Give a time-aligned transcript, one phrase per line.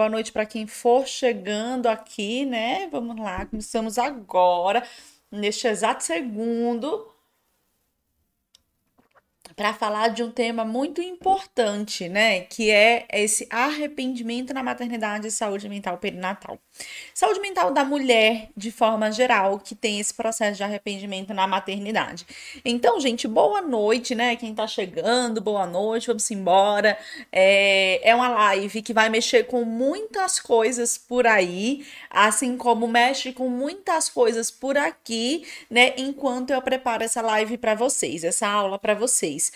[0.00, 2.88] Boa noite para quem for chegando aqui, né?
[2.90, 4.82] Vamos lá, começamos agora,
[5.30, 7.06] neste exato segundo,
[9.60, 12.40] para falar de um tema muito importante, né?
[12.40, 16.58] Que é esse arrependimento na maternidade e saúde mental perinatal.
[17.12, 22.26] Saúde mental da mulher, de forma geral, que tem esse processo de arrependimento na maternidade.
[22.64, 24.34] Então, gente, boa noite, né?
[24.34, 26.96] Quem tá chegando, boa noite, vamos embora.
[27.30, 33.30] É, é uma live que vai mexer com muitas coisas por aí, assim como mexe
[33.30, 35.92] com muitas coisas por aqui, né?
[35.98, 39.49] Enquanto eu preparo essa live para vocês, essa aula para vocês.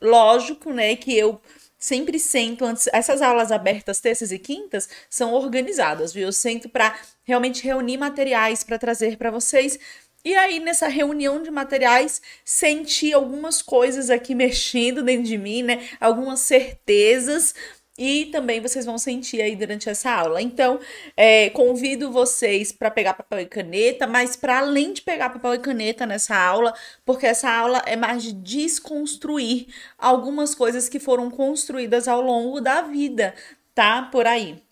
[0.00, 1.40] Lógico, né, que eu
[1.78, 2.88] sempre sento antes.
[2.92, 6.24] Essas aulas abertas, terças e quintas, são organizadas, viu?
[6.28, 9.78] Eu sento para realmente reunir materiais para trazer para vocês.
[10.22, 15.88] E aí, nessa reunião de materiais, senti algumas coisas aqui mexendo dentro de mim, né?
[15.98, 17.54] Algumas certezas
[17.98, 20.40] e também vocês vão sentir aí durante essa aula.
[20.40, 20.80] Então,
[21.16, 25.58] é, convido vocês para pegar papel e caneta, mas para além de pegar papel e
[25.58, 26.74] caneta nessa aula,
[27.04, 29.66] porque essa aula é mais de desconstruir
[29.98, 33.34] algumas coisas que foram construídas ao longo da vida,
[33.74, 34.02] tá?
[34.10, 34.62] Por aí.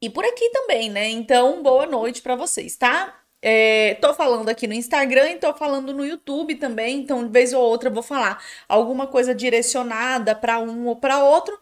[0.00, 1.08] E por aqui também, né?
[1.08, 3.20] Então, boa noite para vocês, tá?
[3.40, 7.52] É, tô falando aqui no Instagram e tô falando no YouTube também, então de vez
[7.52, 11.56] ou outra eu vou falar alguma coisa direcionada para um ou para outro,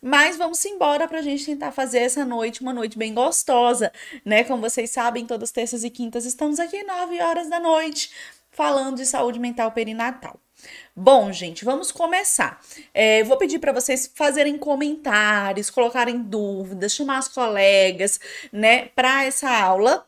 [0.00, 3.90] mas vamos embora para a gente tentar fazer essa noite uma noite bem gostosa,
[4.24, 4.44] né?
[4.44, 8.10] Como vocês sabem, todas terças e quintas estamos aqui 9 horas da noite
[8.50, 10.38] falando de saúde mental perinatal.
[10.94, 12.60] Bom, gente, vamos começar.
[12.92, 18.20] É, vou pedir para vocês fazerem comentários, colocarem dúvidas, chamar as colegas,
[18.52, 20.06] né, para essa aula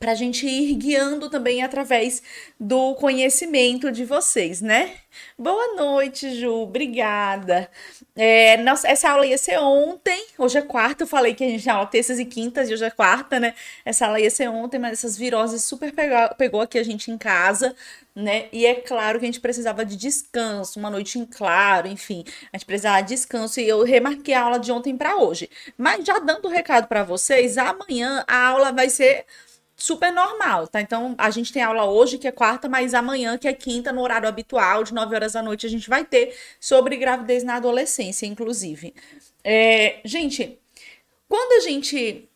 [0.00, 2.22] para a gente ir guiando também através
[2.58, 4.94] do conhecimento de vocês, né?
[5.38, 7.70] Boa noite, Ju, obrigada.
[8.16, 11.62] É, nossa, essa aula ia ser ontem, hoje é quarta, eu falei que a gente
[11.62, 13.54] tinha aula terças e quintas e hoje é quarta, né?
[13.84, 17.18] Essa aula ia ser ontem, mas essas viroses super pegou, pegou aqui a gente em
[17.18, 17.76] casa,
[18.16, 18.46] né?
[18.54, 22.56] E é claro que a gente precisava de descanso, uma noite em claro, enfim, a
[22.56, 25.50] gente precisava de descanso e eu remarquei a aula de ontem para hoje.
[25.76, 29.26] Mas já dando o recado para vocês, amanhã a aula vai ser
[29.82, 30.80] super normal, tá?
[30.80, 34.02] Então, a gente tem aula hoje, que é quarta, mas amanhã, que é quinta, no
[34.02, 38.26] horário habitual, de 9 horas da noite, a gente vai ter sobre gravidez na adolescência,
[38.26, 38.94] inclusive.
[39.42, 40.58] É, gente,
[41.28, 42.28] quando a gente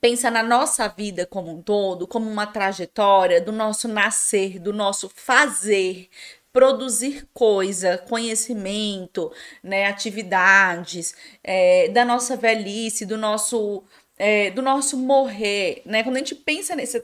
[0.00, 5.10] pensa na nossa vida como um todo, como uma trajetória do nosso nascer, do nosso
[5.14, 6.08] fazer,
[6.52, 9.32] produzir coisa, conhecimento,
[9.62, 11.14] né, atividades,
[11.44, 13.84] é, da nossa velhice, do nosso
[14.22, 16.02] é, do nosso morrer, né?
[16.02, 17.02] Quando a gente pensa nesse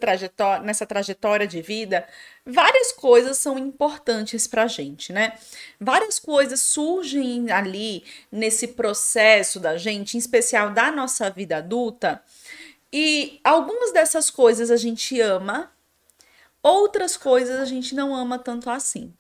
[0.63, 2.07] nessa trajetória de vida,
[2.45, 5.33] várias coisas são importantes para a gente, né?
[5.81, 12.23] Várias coisas surgem ali nesse processo da gente, em especial da nossa vida adulta,
[12.93, 15.73] e algumas dessas coisas a gente ama,
[16.63, 19.11] outras coisas a gente não ama tanto assim.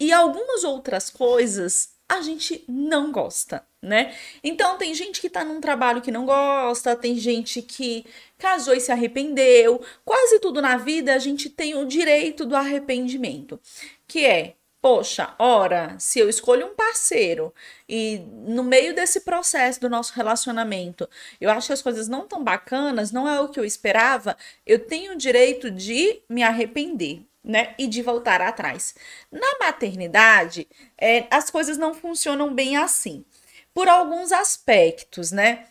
[0.00, 4.12] E algumas outras coisas a gente não gosta, né?
[4.42, 8.04] Então tem gente que tá num trabalho que não gosta, tem gente que
[8.36, 9.80] casou e se arrependeu.
[10.04, 13.60] Quase tudo na vida a gente tem o direito do arrependimento,
[14.08, 17.52] que é Poxa, ora, se eu escolho um parceiro
[17.86, 21.06] e no meio desse processo do nosso relacionamento
[21.38, 24.78] eu acho que as coisas não tão bacanas, não é o que eu esperava, eu
[24.78, 27.74] tenho o direito de me arrepender né?
[27.78, 28.94] E de voltar atrás.
[29.30, 30.68] Na maternidade,
[30.98, 33.24] é, as coisas não funcionam bem assim,
[33.74, 35.66] por alguns aspectos, né?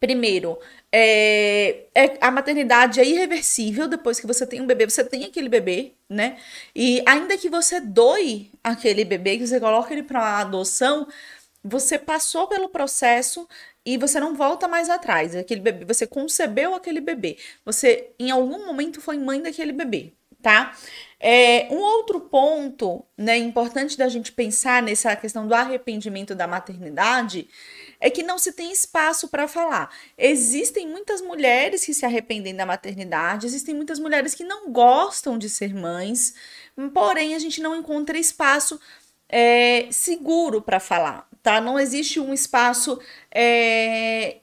[0.00, 0.58] Primeiro,
[0.90, 5.48] é, é, a maternidade é irreversível depois que você tem um bebê, você tem aquele
[5.48, 6.38] bebê, né?
[6.74, 11.06] E ainda que você doe aquele bebê, que você coloca ele para adoção,
[11.62, 13.48] você passou pelo processo
[13.86, 15.34] e você não volta mais atrás.
[15.36, 20.76] Aquele bebê, você concebeu aquele bebê, você em algum momento foi mãe daquele bebê, tá?
[21.24, 27.48] É, um outro ponto, né, importante da gente pensar nessa questão do arrependimento da maternidade
[28.00, 29.94] é que não se tem espaço para falar.
[30.18, 35.48] Existem muitas mulheres que se arrependem da maternidade, existem muitas mulheres que não gostam de
[35.48, 36.34] ser mães,
[36.92, 38.80] porém a gente não encontra espaço
[39.28, 41.60] é, seguro para falar, tá?
[41.60, 43.00] Não existe um espaço
[43.32, 44.38] é,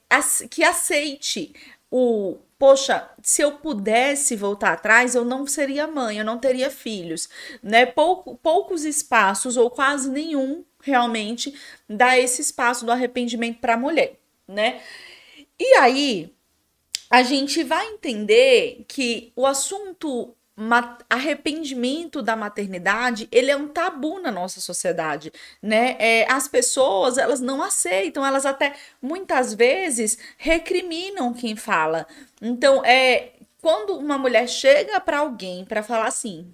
[0.50, 1.54] que aceite
[1.92, 7.30] o poxa, se eu pudesse voltar atrás, eu não seria mãe, eu não teria filhos,
[7.64, 7.86] né?
[7.86, 11.54] Pouco, poucos espaços ou quase nenhum realmente
[11.88, 14.82] dá esse espaço do arrependimento para a mulher, né?
[15.58, 16.34] E aí
[17.10, 20.36] a gente vai entender que o assunto
[21.10, 25.32] arrependimento da maternidade, ele é um tabu na nossa sociedade,
[25.62, 25.96] né?
[26.00, 32.06] É, as pessoas, elas não aceitam, elas até muitas vezes recriminam quem fala.
[32.42, 36.54] Então, é quando uma mulher chega para alguém para falar assim,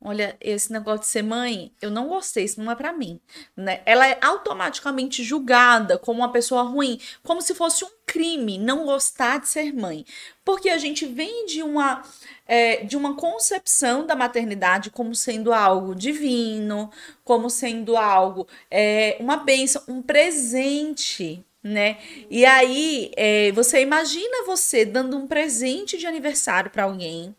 [0.00, 3.20] olha, esse negócio de ser mãe, eu não gostei, isso não é para mim,
[3.56, 3.82] né?
[3.84, 9.40] Ela é automaticamente julgada como uma pessoa ruim, como se fosse um crime não gostar
[9.40, 10.06] de ser mãe,
[10.44, 12.04] porque a gente vem de uma
[12.46, 16.88] é, de uma concepção da maternidade como sendo algo divino,
[17.24, 21.98] como sendo algo é, uma bênção, um presente né?
[22.30, 27.34] E aí, é, você imagina você dando um presente de aniversário para alguém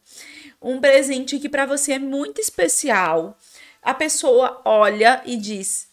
[0.62, 3.38] um presente que para você é muito especial,
[3.82, 5.88] a pessoa olha e diz: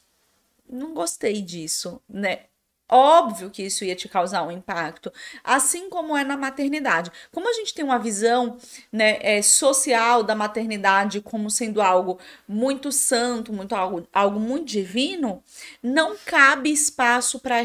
[0.69, 2.47] "Não gostei disso", né?
[2.87, 5.11] Óbvio que isso ia te causar um impacto,
[5.43, 7.11] assim como é na maternidade.
[7.33, 8.59] Como a gente tem uma visão
[8.93, 15.43] né, é, social da maternidade como sendo algo muito santo, muito algo, algo muito divino,
[15.83, 17.57] não cabe espaço para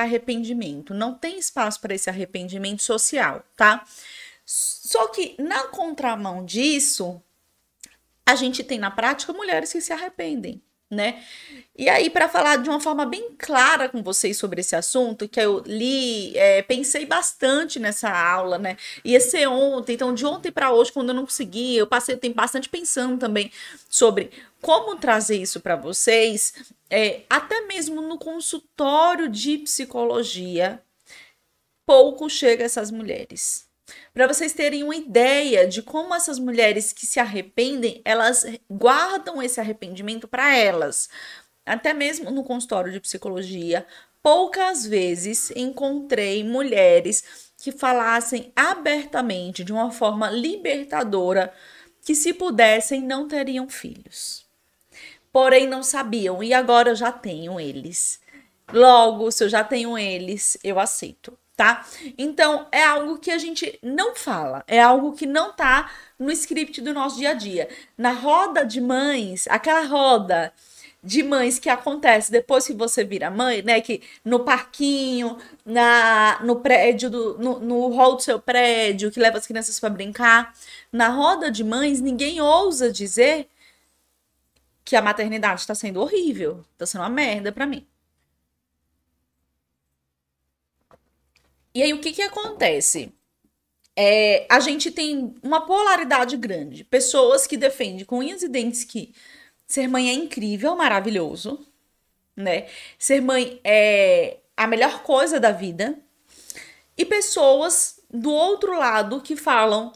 [0.00, 3.84] arrependimento, não tem espaço para esse arrependimento social, tá?
[4.44, 7.22] Só que na contramão disso,
[8.24, 10.62] a gente tem na prática mulheres que se arrependem,
[10.92, 11.24] né?
[11.76, 15.40] E aí, para falar de uma forma bem clara com vocês sobre esse assunto, que
[15.40, 18.76] eu li, é, pensei bastante nessa aula, né?
[19.02, 22.18] Ia ser ontem, então de ontem para hoje, quando eu não consegui, eu passei o
[22.18, 23.50] tempo bastante pensando também
[23.88, 24.30] sobre
[24.60, 26.54] como trazer isso para vocês,
[26.90, 30.80] é, até mesmo no consultório de psicologia,
[31.86, 33.71] pouco chega essas mulheres
[34.12, 39.60] para vocês terem uma ideia de como essas mulheres que se arrependem, elas guardam esse
[39.60, 41.08] arrependimento para elas.
[41.64, 43.86] Até mesmo no consultório de psicologia,
[44.22, 51.52] poucas vezes encontrei mulheres que falassem abertamente, de uma forma libertadora,
[52.04, 54.44] que se pudessem não teriam filhos.
[55.32, 58.20] Porém, não sabiam, e agora eu já tenho eles.
[58.72, 61.86] Logo, se eu já tenho eles, eu aceito tá?
[62.18, 66.80] Então, é algo que a gente não fala, é algo que não tá no script
[66.80, 67.68] do nosso dia a dia.
[67.96, 70.52] Na roda de mães, aquela roda
[71.04, 73.80] de mães que acontece depois que você vira mãe, né?
[73.80, 79.38] Que no parquinho, na, no prédio, do, no, no hall do seu prédio, que leva
[79.38, 80.52] as crianças para brincar.
[80.92, 83.48] Na roda de mães, ninguém ousa dizer
[84.84, 87.86] que a maternidade está sendo horrível, está sendo uma merda para mim.
[91.74, 93.12] E aí, o que que acontece?
[93.96, 96.84] É, a gente tem uma polaridade grande.
[96.84, 99.14] Pessoas que defendem com unhas e dentes que
[99.66, 101.66] ser mãe é incrível, maravilhoso,
[102.36, 102.68] né?
[102.98, 105.98] Ser mãe é a melhor coisa da vida.
[106.96, 109.92] E pessoas do outro lado que falam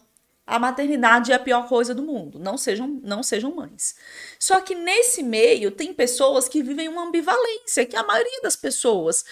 [0.46, 3.96] a maternidade é a pior coisa do mundo, não sejam, não sejam mães.
[4.38, 9.24] Só que nesse meio tem pessoas que vivem uma ambivalência, que a maioria das pessoas,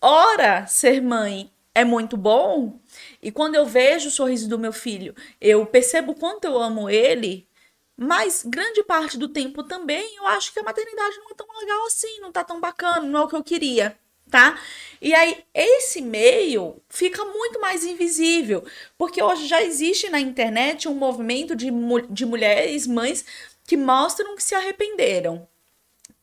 [0.00, 2.80] ora ser mãe é muito bom.
[3.22, 7.46] E quando eu vejo o sorriso do meu filho, eu percebo quanto eu amo ele.
[7.94, 11.86] Mas grande parte do tempo também eu acho que a maternidade não é tão legal
[11.86, 13.98] assim, não tá tão bacana, não é o que eu queria,
[14.30, 14.58] tá?
[15.02, 18.64] E aí esse meio fica muito mais invisível,
[18.98, 21.70] porque hoje já existe na internet um movimento de,
[22.10, 23.24] de mulheres, mães
[23.66, 25.46] que mostram que se arrependeram.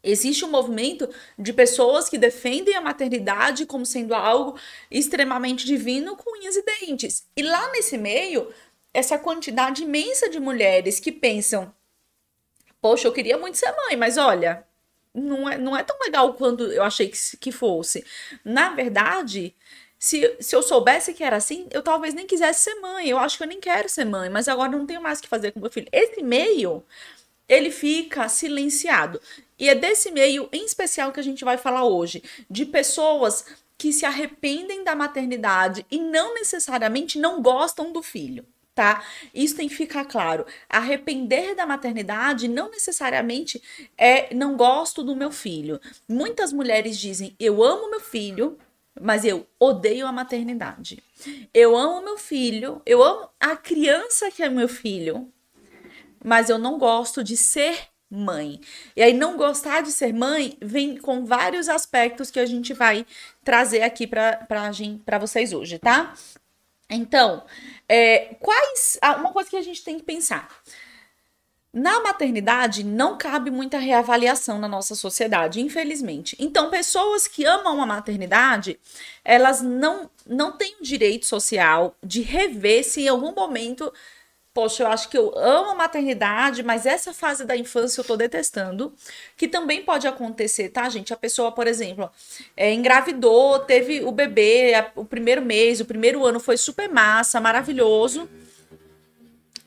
[0.04, 1.10] Existe um movimento
[1.40, 4.60] de pessoas que defendem a maternidade como sendo algo
[4.92, 7.26] extremamente divino com unhas e dentes.
[7.36, 8.52] E lá nesse meio,
[8.94, 11.74] essa quantidade imensa de mulheres que pensam:
[12.82, 14.68] Poxa, eu queria muito ser mãe, mas olha,
[15.14, 18.06] não é, não é tão legal quanto eu achei que, que fosse.
[18.44, 19.56] Na verdade,
[19.98, 23.08] se, se eu soubesse que era assim, eu talvez nem quisesse ser mãe.
[23.08, 25.30] Eu acho que eu nem quero ser mãe, mas agora não tenho mais o que
[25.30, 25.88] fazer com meu filho.
[25.94, 26.84] Esse meio
[27.48, 29.22] ele fica silenciado.
[29.58, 33.46] E é desse meio em especial que a gente vai falar hoje, de pessoas
[33.78, 38.46] que se arrependem da maternidade e não necessariamente não gostam do filho.
[38.76, 39.06] Tá?
[39.34, 40.46] Isso tem que ficar claro.
[40.68, 43.62] Arrepender da maternidade não necessariamente
[43.96, 45.80] é não gosto do meu filho.
[46.10, 48.58] Muitas mulheres dizem: "Eu amo meu filho,
[49.00, 51.04] mas eu odeio a maternidade.
[51.54, 55.32] Eu amo meu filho, eu amo a criança que é meu filho,
[56.24, 58.60] mas eu não gosto de ser mãe.
[58.96, 63.06] E aí, não gostar de ser mãe vem com vários aspectos que a gente vai
[63.44, 66.14] trazer aqui para vocês hoje, tá?
[66.90, 67.44] Então,
[67.90, 68.98] é, quais.
[69.02, 70.48] Ah, uma coisa que a gente tem que pensar.
[71.74, 76.36] Na maternidade, não cabe muita reavaliação na nossa sociedade, infelizmente.
[76.40, 78.80] Então, pessoas que amam a maternidade,
[79.26, 83.92] elas não, não têm o direito social de rever se em algum momento
[84.54, 88.16] poxa, eu acho que eu amo a maternidade, mas essa fase da infância eu tô
[88.16, 88.94] detestando,
[89.36, 91.14] que também pode acontecer, tá, gente?
[91.14, 92.10] A pessoa, por exemplo,
[92.56, 97.42] é, engravidou, teve o bebê, a, o primeiro mês, o primeiro ano foi super massa,
[97.42, 98.30] maravilhoso.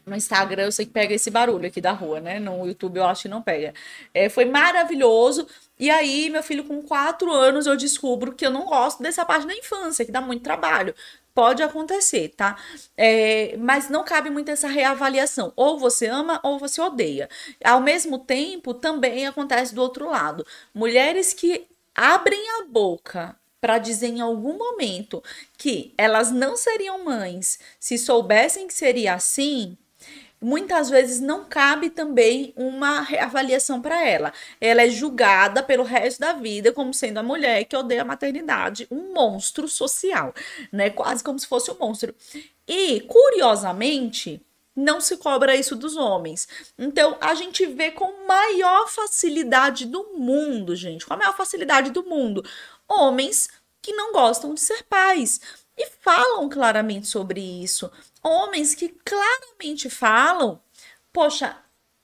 [0.07, 2.39] No Instagram eu sei que pega esse barulho aqui da rua, né?
[2.39, 3.75] No YouTube eu acho que não pega.
[4.15, 5.49] É, foi maravilhoso.
[5.81, 9.49] E aí, meu filho, com quatro anos, eu descubro que eu não gosto dessa parte
[9.49, 10.95] da infância, que dá muito trabalho.
[11.37, 12.57] Pode acontecer, tá?
[12.97, 15.53] É, mas não cabe muito essa reavaliação.
[15.55, 17.29] Ou você ama ou você odeia.
[17.63, 20.47] Ao mesmo tempo, também acontece do outro lado.
[20.75, 25.23] Mulheres que abrem a boca para dizer em algum momento
[25.59, 29.77] que elas não seriam mães se soubessem que seria assim,
[30.47, 34.33] muitas vezes não cabe também uma reavaliação para ela.
[34.61, 38.87] Ela é julgada pelo resto da vida como sendo a mulher que odeia a maternidade,
[38.89, 40.33] um monstro social,
[40.71, 40.89] né?
[40.89, 42.15] Quase como se fosse um monstro.
[42.69, 44.41] E, curiosamente,
[44.77, 46.47] não se cobra isso dos homens.
[46.79, 52.05] Então, a gente vê com maior facilidade do mundo, gente, com a maior facilidade do
[52.05, 52.45] mundo,
[52.89, 53.49] homens
[53.83, 55.41] que não gostam de ser pais
[55.77, 57.91] e falam claramente sobre isso.
[58.27, 60.61] Homens que claramente falam:
[61.13, 61.57] poxa,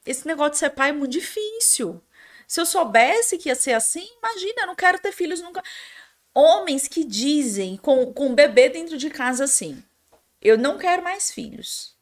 [0.07, 2.01] esse negócio de ser pai é muito difícil.
[2.47, 5.61] Se eu soubesse que ia ser assim, imagina, eu não quero ter filhos nunca.
[6.33, 9.83] Homens que dizem com, com um bebê dentro de casa assim:
[10.41, 11.97] eu não quero mais filhos.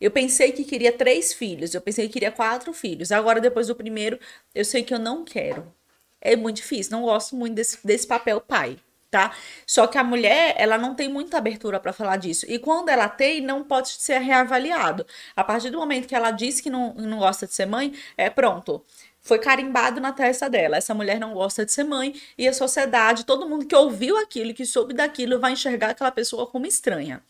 [0.00, 3.12] Eu pensei que queria três filhos, eu pensei que queria quatro filhos.
[3.12, 4.18] Agora, depois do primeiro,
[4.56, 5.72] eu sei que eu não quero.
[6.20, 8.76] É muito difícil, não gosto muito desse, desse papel pai
[9.16, 9.34] tá?
[9.66, 12.44] Só que a mulher, ela não tem muita abertura para falar disso.
[12.48, 15.06] E quando ela tem, não pode ser reavaliado.
[15.34, 18.28] A partir do momento que ela diz que não, não gosta de ser mãe, é
[18.28, 18.84] pronto.
[19.22, 20.76] Foi carimbado na testa dela.
[20.76, 24.52] Essa mulher não gosta de ser mãe e a sociedade, todo mundo que ouviu aquilo,
[24.52, 27.22] que soube daquilo, vai enxergar aquela pessoa como estranha.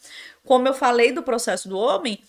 [0.44, 2.20] Como eu falei do processo do homem,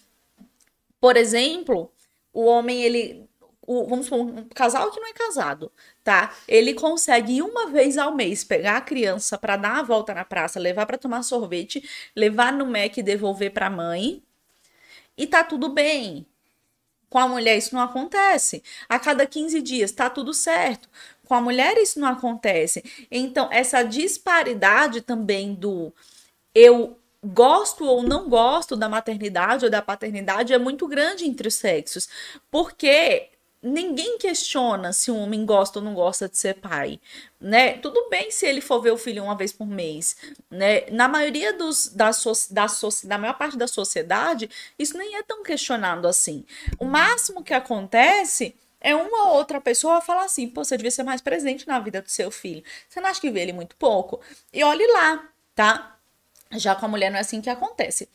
[1.02, 1.92] por exemplo,
[2.32, 3.28] o homem ele
[3.68, 5.70] o, vamos supor, um casal que não é casado,
[6.08, 6.34] tá?
[6.48, 10.58] Ele consegue uma vez ao mês pegar a criança para dar a volta na praça,
[10.58, 11.84] levar para tomar sorvete,
[12.16, 14.24] levar no Mac e devolver para a mãe.
[15.18, 16.26] E tá tudo bem.
[17.10, 18.64] Com a mulher isso não acontece.
[18.88, 20.88] A cada 15 dias tá tudo certo.
[21.26, 22.82] Com a mulher isso não acontece.
[23.12, 25.94] Então, essa disparidade também do
[26.56, 31.56] eu gosto ou não gosto da maternidade ou da paternidade é muito grande entre os
[31.56, 32.08] sexos.
[32.50, 33.30] Porque
[33.62, 37.00] ninguém questiona se um homem gosta ou não gosta de ser pai,
[37.40, 37.74] né?
[37.78, 40.16] Tudo bem se ele for ver o filho uma vez por mês,
[40.50, 40.86] né?
[40.92, 45.24] Na maioria dos da, so, da, so, da maior parte da sociedade, isso nem é
[45.24, 46.46] tão questionado assim.
[46.80, 51.04] O máximo que acontece é uma ou outra pessoa falar assim, pô, você devia ser
[51.04, 52.64] mais presente na vida do seu filho.
[52.88, 54.22] Você não acha que vê ele muito pouco?
[54.54, 55.97] E olhe lá, tá?
[56.54, 58.10] Já com a mulher não é assim que acontece.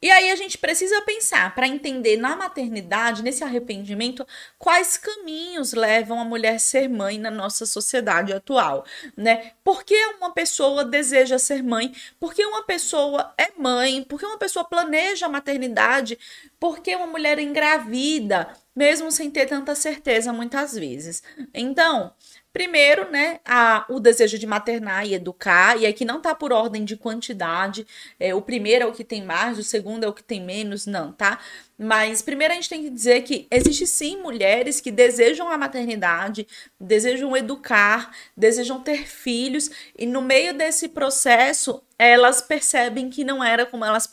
[0.00, 4.26] E aí a gente precisa pensar para entender na maternidade, nesse arrependimento,
[4.58, 8.84] quais caminhos levam a mulher ser mãe na nossa sociedade atual,
[9.16, 9.52] né?
[9.64, 11.90] Por que uma pessoa deseja ser mãe?
[12.20, 14.02] Por que uma pessoa é mãe?
[14.02, 16.18] Por que uma pessoa planeja a maternidade?
[16.60, 21.22] Por que uma mulher engravida, mesmo sem ter tanta certeza muitas vezes?
[21.54, 22.12] Então,
[22.54, 26.84] Primeiro, né, a, o desejo de maternar e educar, e aqui não tá por ordem
[26.84, 27.84] de quantidade,
[28.18, 30.86] é, o primeiro é o que tem mais, o segundo é o que tem menos,
[30.86, 31.40] não, tá?
[31.76, 36.46] Mas primeiro a gente tem que dizer que existe sim mulheres que desejam a maternidade,
[36.78, 39.68] desejam educar, desejam ter filhos,
[39.98, 44.08] e no meio desse processo elas percebem que não era como elas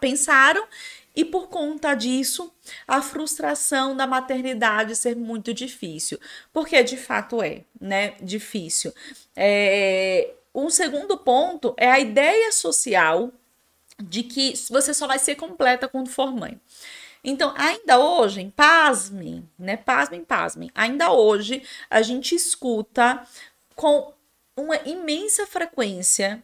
[0.00, 0.66] pensaram
[1.14, 2.52] e por conta disso,
[2.86, 6.18] a frustração da maternidade ser muito difícil.
[6.52, 8.14] Porque de fato é, né?
[8.20, 8.92] Difícil.
[9.36, 10.34] É...
[10.54, 13.32] Um segundo ponto é a ideia social
[14.02, 16.60] de que você só vai ser completa quando for mãe.
[17.24, 19.76] Então, ainda hoje, pasmem, né?
[19.76, 20.70] Pasmem, pasmem.
[20.74, 23.24] Ainda hoje, a gente escuta
[23.76, 24.12] com
[24.56, 26.42] uma imensa frequência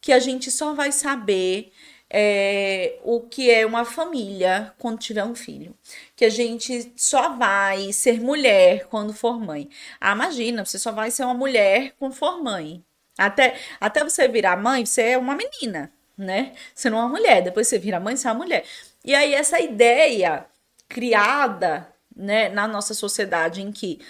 [0.00, 1.72] que a gente só vai saber
[2.16, 5.76] é, o que é uma família quando tiver um filho.
[6.14, 9.68] Que a gente só vai ser mulher quando for mãe.
[10.00, 12.84] Ah, imagina, você só vai ser uma mulher quando for mãe.
[13.18, 16.52] Até, até você virar mãe, você é uma menina, né?
[16.72, 17.42] Você não é uma mulher.
[17.42, 18.64] Depois você vira mãe, você é uma mulher.
[19.04, 20.46] E aí, essa ideia
[20.88, 24.00] criada né, na nossa sociedade em que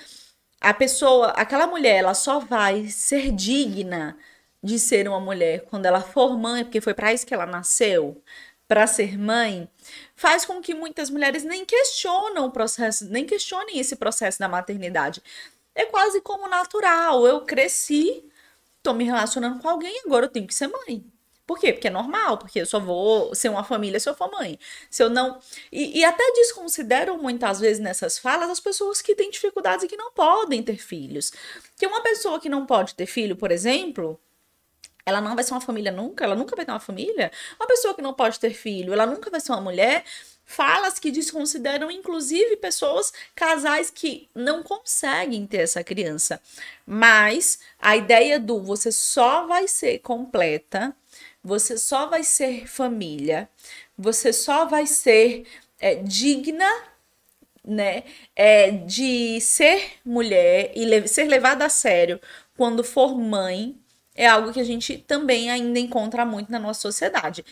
[0.61, 4.17] a pessoa, aquela mulher, ela só vai ser digna
[4.65, 8.23] de ser uma mulher quando ela for mãe, porque foi para isso que ela nasceu,
[8.67, 9.69] para ser mãe,
[10.17, 15.23] faz com que muitas mulheres nem questionam o processo, nem questionem esse processo da maternidade.
[15.75, 17.27] É quase como natural.
[17.27, 18.25] Eu cresci,
[18.83, 21.05] tô me relacionando com alguém, agora eu tenho que ser mãe.
[21.47, 21.75] Por quê?
[21.75, 24.59] Porque é normal, porque eu só vou ser uma família se eu for mãe.
[24.91, 25.39] Se eu não.
[25.71, 29.97] E, e, até desconsideram muitas vezes nessas falas as pessoas que têm dificuldades e que
[29.97, 31.33] não podem ter filhos.
[31.77, 34.19] Que uma pessoa que não pode ter filho, por exemplo,
[35.07, 37.31] ela não vai ser uma família nunca, ela nunca vai ter uma família.
[37.59, 40.05] Uma pessoa que não pode ter filho, ela nunca vai ser uma mulher.
[40.47, 46.41] Falas que desconsideram, inclusive, pessoas, casais que não conseguem ter essa criança.
[46.87, 50.95] Mas a ideia do você só vai ser completa,
[51.43, 53.49] você só vai ser família,
[53.97, 55.47] você só vai ser
[55.79, 56.69] é, digna
[57.65, 58.05] né,
[58.37, 62.21] é, de ser mulher e le ser levada a sério
[62.57, 63.75] quando for mãe
[64.15, 67.45] é algo que a gente também ainda encontra muito na nossa sociedade.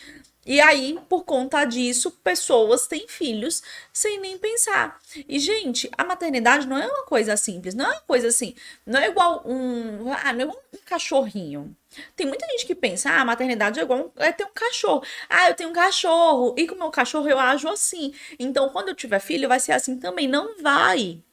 [0.45, 4.99] E aí, por conta disso, pessoas têm filhos sem nem pensar.
[5.27, 8.53] E, gente, a maternidade não é uma coisa simples, não é uma coisa assim,
[8.85, 11.73] não é igual um, ah, não é igual um cachorrinho.
[12.15, 15.03] Tem muita gente que pensa, ah, a maternidade é igual é ter um cachorro.
[15.29, 18.13] Ah, eu tenho um cachorro, e com o meu cachorro eu ajo assim.
[18.37, 20.27] Então, quando eu tiver filho, vai ser assim também.
[20.27, 21.23] Não vai.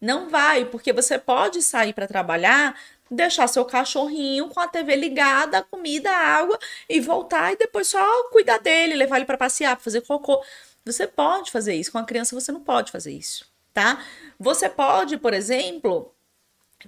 [0.00, 2.76] Não vai, porque você pode sair para trabalhar
[3.12, 8.58] deixar seu cachorrinho com a TV ligada, comida, água e voltar e depois só cuidar
[8.58, 10.42] dele, levar ele para passear, pra fazer cocô.
[10.84, 14.02] Você pode fazer isso, com a criança você não pode fazer isso, tá?
[14.38, 16.12] Você pode, por exemplo,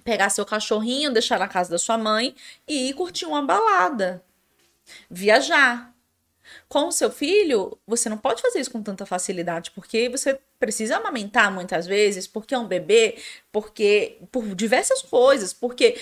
[0.03, 2.35] pegar seu cachorrinho, deixar na casa da sua mãe
[2.67, 4.23] e ir curtir uma balada,
[5.09, 5.94] viajar.
[6.67, 10.97] Com o seu filho, você não pode fazer isso com tanta facilidade, porque você precisa
[10.97, 13.17] amamentar muitas vezes, porque é um bebê,
[13.51, 15.95] porque por diversas coisas, porque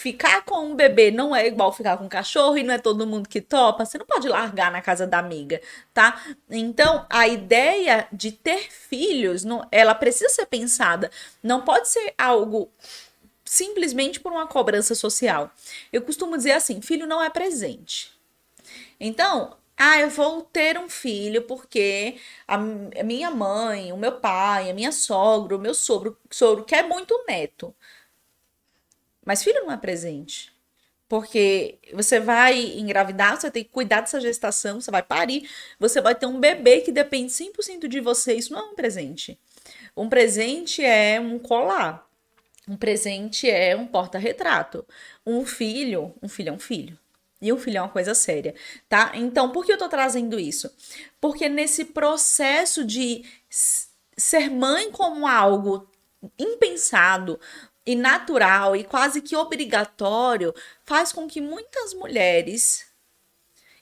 [0.00, 3.06] ficar com um bebê não é igual ficar com um cachorro e não é todo
[3.06, 5.60] mundo que topa, você não pode largar na casa da amiga,
[5.92, 6.22] tá?
[6.48, 11.10] Então, a ideia de ter filhos, não, ela precisa ser pensada,
[11.42, 12.70] não pode ser algo
[13.44, 15.50] simplesmente por uma cobrança social.
[15.92, 18.12] Eu costumo dizer assim, filho não é presente.
[18.98, 24.74] Então, ah, eu vou ter um filho porque a, minha mãe, o meu pai, a
[24.74, 27.74] minha sogra, o meu sogro, sogro quer muito neto.
[29.24, 30.52] Mas filho não é presente.
[31.08, 36.14] Porque você vai engravidar, você tem que cuidar dessa gestação, você vai parir, você vai
[36.14, 38.34] ter um bebê que depende 100% de você.
[38.34, 39.38] Isso não é um presente.
[39.96, 42.06] Um presente é um colar.
[42.68, 44.86] Um presente é um porta-retrato.
[45.26, 46.98] Um filho, um filho é um filho.
[47.40, 48.54] E o filho é uma coisa séria,
[48.88, 49.12] tá?
[49.14, 50.70] Então, por que eu tô trazendo isso?
[51.20, 53.24] Porque nesse processo de
[54.16, 55.90] ser mãe como algo
[56.38, 57.40] impensado
[57.86, 62.86] e natural e quase que obrigatório, faz com que muitas mulheres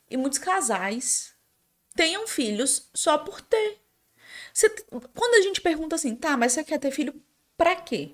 [0.09, 1.35] e muitos casais
[1.95, 3.81] tenham filhos só por ter.
[4.53, 4.71] Você,
[5.15, 7.21] quando a gente pergunta assim, tá, mas você quer ter filho
[7.57, 8.13] pra quê?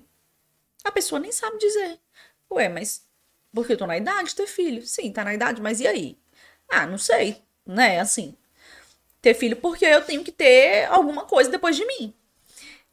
[0.83, 1.99] A pessoa nem sabe dizer.
[2.51, 3.07] Ué, mas
[3.55, 4.85] porque eu tô na idade de ter filho.
[4.85, 6.17] Sim, tá na idade, mas e aí?
[6.69, 7.99] Ah, não sei, né?
[7.99, 8.35] Assim,
[9.21, 12.13] ter filho porque eu tenho que ter alguma coisa depois de mim.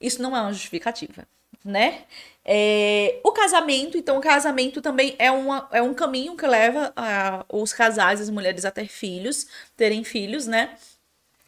[0.00, 1.26] Isso não é uma justificativa,
[1.64, 2.04] né?
[2.44, 7.44] É, o casamento, então, o casamento também é, uma, é um caminho que leva a,
[7.52, 9.46] os casais, as mulheres a ter filhos,
[9.76, 10.76] terem filhos, né?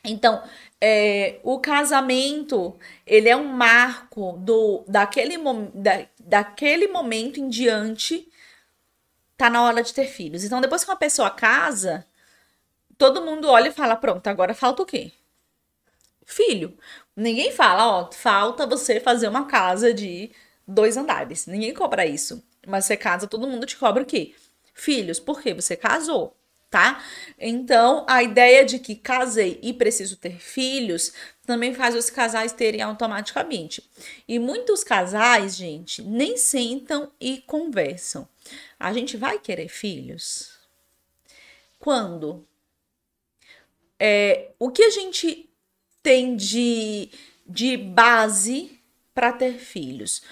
[0.05, 0.43] Então,
[0.81, 5.37] é, o casamento, ele é um marco do, daquele,
[5.75, 8.29] da, daquele momento em diante
[9.37, 10.45] tá na hora de ter filhos.
[10.45, 12.07] Então, depois que uma pessoa casa,
[12.99, 15.13] todo mundo olha e fala: pronto, agora falta o quê?
[16.27, 16.77] Filho.
[17.17, 20.33] Ninguém fala, ó, falta você fazer uma casa de
[20.67, 21.47] dois andares.
[21.47, 22.43] Ninguém cobra isso.
[22.67, 24.35] Mas você casa, todo mundo te cobra o quê?
[24.75, 25.21] Filhos.
[25.21, 25.55] Por quê?
[25.55, 26.37] Você casou,
[26.75, 27.01] tá?
[27.39, 31.13] Então, a ideia de que casei e preciso ter filhos
[31.47, 33.89] também faz os casais terem automaticamente.
[34.27, 38.29] E muitos casais, gente, nem sentam e conversam.
[38.77, 40.59] A gente vai querer filhos?
[41.79, 42.45] Quando?
[43.97, 45.49] É, o que a gente
[46.03, 47.09] tem de,
[47.47, 48.81] de base
[49.15, 50.23] para ter filhos?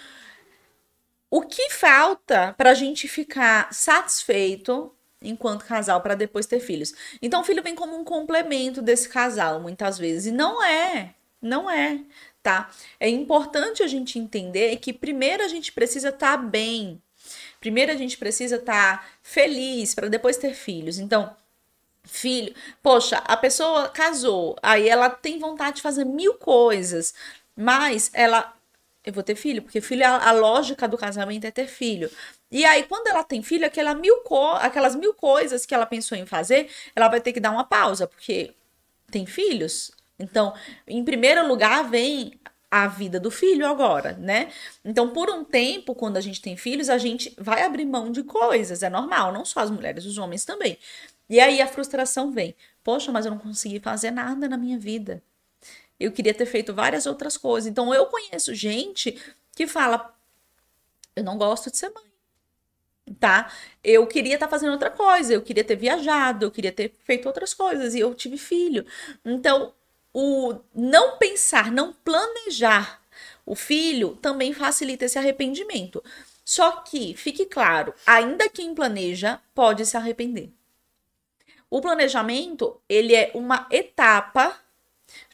[1.31, 4.93] O que falta para a gente ficar satisfeito
[5.23, 6.95] enquanto casal para depois ter filhos?
[7.21, 10.27] Então, o filho vem como um complemento desse casal, muitas vezes.
[10.27, 12.01] E não é, não é,
[12.43, 12.71] tá?
[13.01, 17.01] É importante a gente entender que primeiro a gente precisa estar tá bem
[17.61, 20.99] Primeiro a gente precisa estar tá feliz para depois ter filhos.
[20.99, 21.35] Então,
[22.03, 27.15] filho, poxa, a pessoa casou, aí ela tem vontade de fazer mil coisas,
[27.57, 28.53] mas ela
[29.05, 32.11] eu vou ter filho, porque filho, a, a, lógica do casamento é ter filho.
[32.53, 34.23] E aí, quando ela tem filho, aquela mil
[34.61, 38.07] aquelas mil coisas que ela pensou em fazer, ela vai ter que dar uma pausa,
[38.07, 38.55] porque
[39.11, 39.91] tem filhos.
[40.19, 40.53] Então,
[40.87, 42.39] em primeiro lugar, vem
[42.71, 44.53] a vida do filho agora, né?
[44.85, 48.23] Então, por um tempo, quando a gente tem filhos, a gente vai abrir mão de
[48.23, 50.79] coisas, é normal, não só as mulheres, os homens também.
[51.31, 52.55] E aí a frustração vem.
[52.85, 55.23] Poxa, mas eu não consegui fazer nada na minha vida.
[55.99, 57.71] Eu queria ter feito várias outras coisas.
[57.71, 59.19] Então, eu conheço gente
[59.57, 60.15] que fala:
[61.17, 62.12] eu não gosto de ser mãe
[63.19, 63.53] tá?
[63.83, 67.27] Eu queria estar tá fazendo outra coisa, eu queria ter viajado, eu queria ter feito
[67.27, 68.87] outras coisas e eu tive filho.
[69.25, 69.73] Então,
[70.13, 73.03] o não pensar, não planejar
[73.45, 76.03] o filho também facilita esse arrependimento.
[76.45, 80.51] Só que, fique claro, ainda quem planeja pode se arrepender.
[81.71, 84.59] O planejamento, ele é uma etapa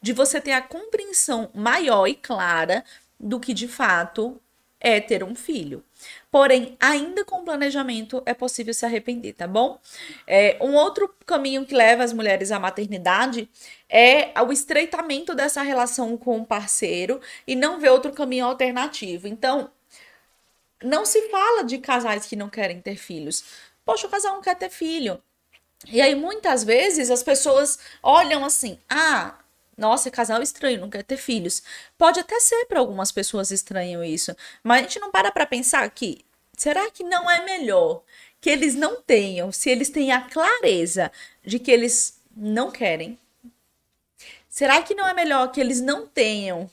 [0.01, 2.85] de você ter a compreensão maior e clara
[3.19, 4.41] do que de fato
[4.81, 5.85] é ter um filho.
[6.31, 9.81] Porém, ainda com planejamento é possível se arrepender, tá bom?
[10.27, 13.49] É, um outro caminho que leva as mulheres à maternidade
[13.89, 19.27] é o estreitamento dessa relação com o parceiro e não ver outro caminho alternativo.
[19.27, 19.71] Então,
[20.83, 23.45] não se fala de casais que não querem ter filhos.
[23.85, 25.21] Poxa, o casal não quer ter filho.
[25.87, 29.39] E aí, muitas vezes, as pessoas olham assim: ah,
[29.79, 31.63] nossa, casal estranho, não quer ter filhos.
[31.97, 35.89] Pode até ser para algumas pessoas estranho isso, mas a gente não para para pensar
[35.91, 36.25] que
[36.57, 38.03] será que não é melhor
[38.41, 41.11] que eles não tenham, se eles têm a clareza
[41.45, 43.19] de que eles não querem?
[44.49, 46.69] Será que não é melhor que eles não tenham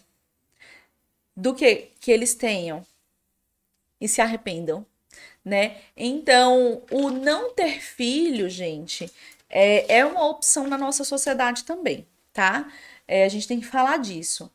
[1.36, 2.86] do que que eles tenham
[4.00, 4.86] e se arrependam,
[5.44, 5.78] né?
[5.96, 9.12] Então, o não ter filho, gente,
[9.50, 12.72] é, é uma opção na nossa sociedade também, tá?
[13.08, 14.52] É, a gente tem que falar disso.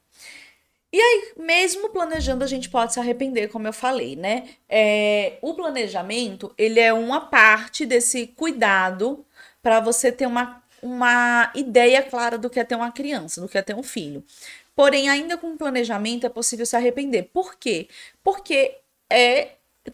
[0.92, 4.48] E aí, mesmo planejando, a gente pode se arrepender, como eu falei, né?
[4.68, 9.24] É, o planejamento, ele é uma parte desse cuidado
[9.62, 13.56] para você ter uma, uma ideia clara do que é ter uma criança, do que
[13.56, 14.24] é ter um filho.
[14.74, 17.24] Porém, ainda com planejamento, é possível se arrepender.
[17.32, 17.88] Por quê?
[18.24, 19.52] Porque é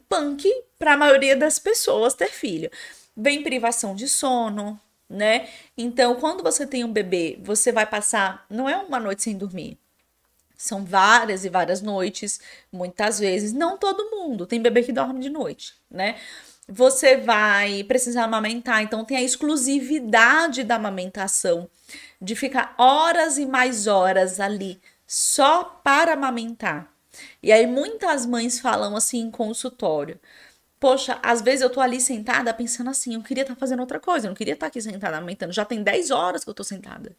[0.09, 2.71] punk para a maioria das pessoas ter filho.
[3.15, 5.49] Vem privação de sono, né?
[5.77, 9.79] Então, quando você tem um bebê, você vai passar, não é uma noite sem dormir.
[10.57, 12.41] São várias e várias noites,
[12.73, 16.17] muitas vezes, não todo mundo, tem bebê que dorme de noite, né?
[16.69, 21.69] Você vai precisar amamentar, então tem a exclusividade da amamentação,
[22.21, 26.93] de ficar horas e mais horas ali só para amamentar.
[27.43, 30.19] E aí muitas mães falam assim em consultório:
[30.87, 33.99] Poxa, às vezes eu tô ali sentada pensando assim, eu queria estar tá fazendo outra
[33.99, 35.53] coisa, eu não queria estar tá aqui sentada amamentando.
[35.53, 37.17] Já tem 10 horas que eu tô sentada.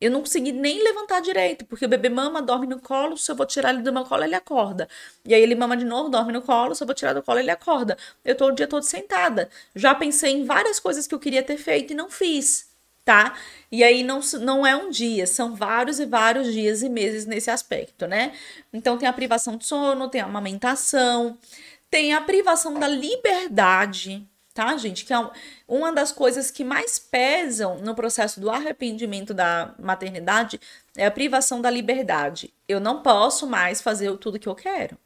[0.00, 3.34] Eu não consegui nem levantar direito, porque o bebê mama, dorme no colo, se eu
[3.34, 4.88] vou tirar ele do meu colo, ele acorda.
[5.24, 7.40] E aí ele mama de novo, dorme no colo, se eu vou tirar do colo,
[7.40, 7.98] ele acorda.
[8.24, 9.50] Eu tô o dia todo sentada.
[9.74, 12.68] Já pensei em várias coisas que eu queria ter feito e não fiz,
[13.04, 13.34] tá?
[13.72, 17.50] E aí não, não é um dia, são vários e vários dias e meses nesse
[17.50, 18.32] aspecto, né?
[18.72, 21.36] Então tem a privação de sono, tem a amamentação,
[21.92, 25.04] tem a privação da liberdade, tá, gente?
[25.04, 25.30] Que é
[25.68, 30.58] uma das coisas que mais pesam no processo do arrependimento da maternidade
[30.96, 32.52] é a privação da liberdade.
[32.66, 34.96] Eu não posso mais fazer tudo que eu quero.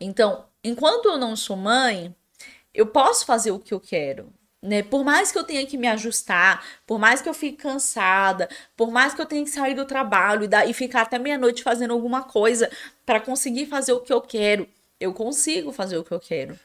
[0.00, 2.16] Então, enquanto eu não sou mãe,
[2.72, 4.32] eu posso fazer o que eu quero.
[4.62, 4.82] Né?
[4.82, 8.90] Por mais que eu tenha que me ajustar, por mais que eu fique cansada, por
[8.90, 12.22] mais que eu tenha que sair do trabalho e, e ficar até meia-noite fazendo alguma
[12.22, 12.70] coisa
[13.04, 14.66] para conseguir fazer o que eu quero,
[15.00, 16.58] eu consigo fazer o que eu quero.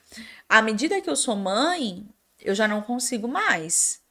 [0.50, 2.06] À medida que eu sou mãe,
[2.42, 4.02] eu já não consigo mais.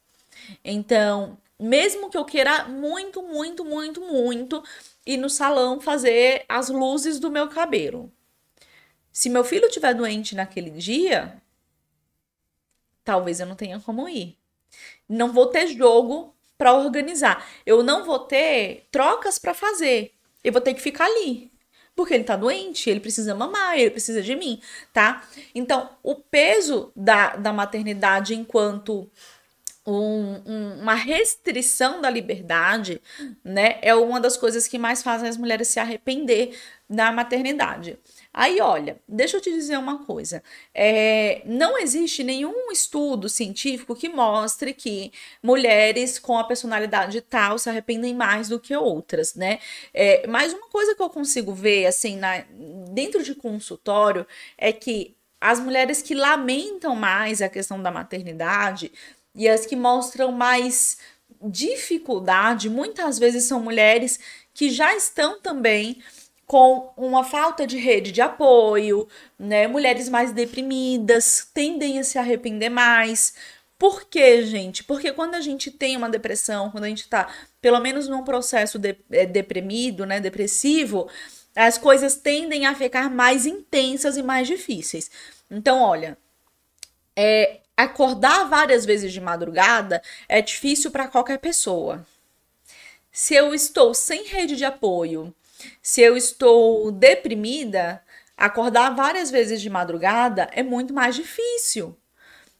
[0.63, 4.63] Então, mesmo que eu queira muito, muito, muito, muito
[5.05, 8.11] ir no salão fazer as luzes do meu cabelo.
[9.11, 11.41] Se meu filho estiver doente naquele dia,
[13.03, 14.37] talvez eu não tenha como ir.
[15.07, 17.45] Não vou ter jogo para organizar.
[17.65, 20.13] Eu não vou ter trocas para fazer.
[20.43, 21.52] Eu vou ter que ficar ali
[21.95, 24.59] porque ele tá doente, ele precisa mamar, ele precisa de mim,
[24.91, 25.23] tá?
[25.53, 29.09] Então, o peso da, da maternidade enquanto
[29.85, 33.01] um, um, uma restrição da liberdade,
[33.43, 36.57] né, é uma das coisas que mais fazem as mulheres se arrepender
[36.89, 37.97] da maternidade.
[38.33, 40.41] Aí, olha, deixa eu te dizer uma coisa:
[40.73, 47.69] é, não existe nenhum estudo científico que mostre que mulheres com a personalidade tal se
[47.69, 49.59] arrependem mais do que outras, né?
[49.93, 52.43] É, mas uma coisa que eu consigo ver, assim, na,
[52.91, 54.25] dentro de consultório,
[54.57, 58.91] é que as mulheres que lamentam mais a questão da maternidade
[59.35, 60.97] e as que mostram mais
[61.41, 64.19] dificuldade, muitas vezes são mulheres
[64.53, 66.01] que já estão também
[66.45, 69.07] com uma falta de rede de apoio,
[69.39, 69.67] né?
[69.67, 73.33] Mulheres mais deprimidas tendem a se arrepender mais.
[73.77, 74.83] Por quê, gente?
[74.83, 77.27] Porque quando a gente tem uma depressão, quando a gente tá,
[77.61, 81.09] pelo menos num processo de, é, deprimido, né, depressivo,
[81.55, 85.09] as coisas tendem a ficar mais intensas e mais difíceis.
[85.49, 86.17] Então, olha,
[87.15, 92.05] é, acordar várias vezes de madrugada é difícil para qualquer pessoa.
[93.11, 95.33] Se eu estou sem rede de apoio,
[95.81, 98.01] se eu estou deprimida,
[98.37, 101.97] acordar várias vezes de madrugada é muito mais difícil,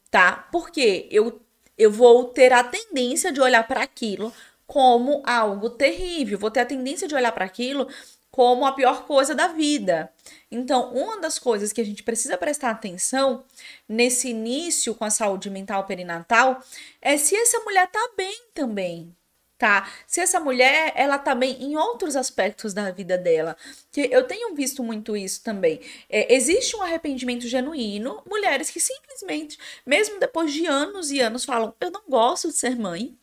[0.10, 0.48] tá?
[0.52, 1.42] Porque eu,
[1.78, 4.34] eu vou ter a tendência de olhar para aquilo
[4.66, 7.88] como algo terrível, vou ter a tendência de olhar para aquilo
[8.32, 10.12] como a pior coisa da vida.
[10.50, 13.44] Então, uma das coisas que a gente precisa prestar atenção
[13.88, 16.60] nesse início com a saúde mental perinatal
[17.00, 19.16] é se essa mulher tá bem também,
[19.58, 19.92] tá?
[20.08, 23.56] Se essa mulher, ela tá bem em outros aspectos da vida dela.
[23.92, 25.80] Que eu tenho visto muito isso também.
[26.10, 31.74] É, existe um arrependimento genuíno, mulheres que simplesmente, mesmo depois de anos e anos, falam:
[31.80, 33.18] Eu não gosto de ser mãe.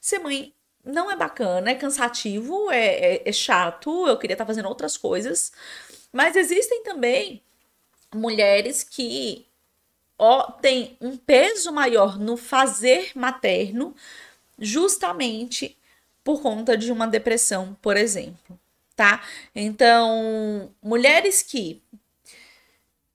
[0.00, 4.48] Ser mãe não é bacana, é cansativo, é, é, é chato, eu queria estar tá
[4.48, 5.52] fazendo outras coisas.
[6.12, 7.42] Mas existem também
[8.14, 9.46] mulheres que
[10.18, 13.94] ó, têm um peso maior no fazer materno
[14.62, 15.76] justamente
[16.24, 18.58] por conta de uma depressão, por exemplo,
[18.96, 19.22] tá?
[19.54, 21.82] Então, mulheres que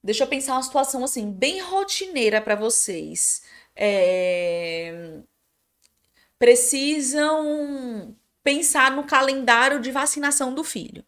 [0.07, 3.43] Deixa eu pensar uma situação assim, bem rotineira para vocês.
[3.75, 5.19] É...
[6.39, 11.03] Precisam pensar no calendário de vacinação do filho.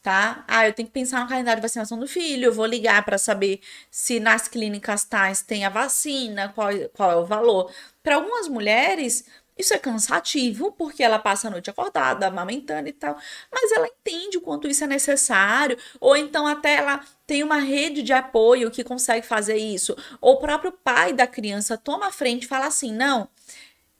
[0.00, 0.44] Tá?
[0.46, 3.18] Ah, eu tenho que pensar no calendário de vacinação do filho, eu vou ligar para
[3.18, 7.72] saber se nas clínicas tais tem a vacina, qual, qual é o valor.
[8.06, 9.24] Para algumas mulheres,
[9.58, 13.18] isso é cansativo, porque ela passa a noite acordada, amamentando e tal,
[13.50, 18.04] mas ela entende o quanto isso é necessário, ou então até ela tem uma rede
[18.04, 22.44] de apoio que consegue fazer isso, ou o próprio pai da criança toma a frente
[22.44, 23.28] e fala assim: não.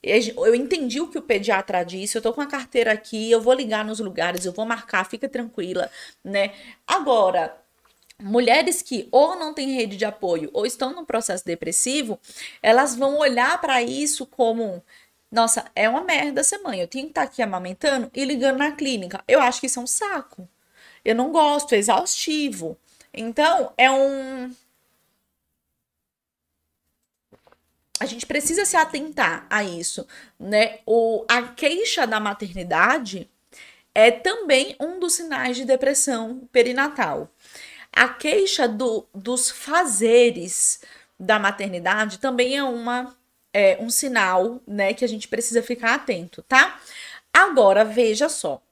[0.00, 3.52] Eu entendi o que o pediatra disse, eu tô com a carteira aqui, eu vou
[3.52, 5.90] ligar nos lugares, eu vou marcar, fica tranquila,
[6.22, 6.54] né?
[6.86, 7.60] Agora,
[8.22, 12.18] Mulheres que ou não têm rede de apoio ou estão num processo depressivo,
[12.62, 14.82] elas vão olhar para isso como
[15.30, 16.80] nossa, é uma merda ser mãe.
[16.80, 19.22] Eu tenho que estar tá aqui amamentando e ligando na clínica.
[19.26, 20.48] Eu acho que isso é um saco.
[21.04, 22.78] Eu não gosto, é exaustivo.
[23.12, 24.54] Então, é um.
[27.98, 30.06] A gente precisa se atentar a isso,
[30.38, 30.80] né?
[30.86, 33.30] O, a queixa da maternidade
[33.94, 37.30] é também um dos sinais de depressão perinatal.
[37.96, 40.80] A queixa do, dos fazeres
[41.18, 43.16] da maternidade também é uma
[43.54, 46.78] é, um sinal, né, que a gente precisa ficar atento, tá?
[47.32, 48.62] Agora, veja só.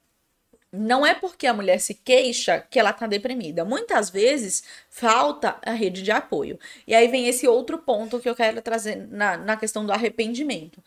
[0.71, 3.65] Não é porque a mulher se queixa que ela tá deprimida.
[3.65, 6.59] Muitas vezes falta a rede de apoio.
[6.87, 10.83] E aí vem esse outro ponto que eu quero trazer na, na questão do arrependimento.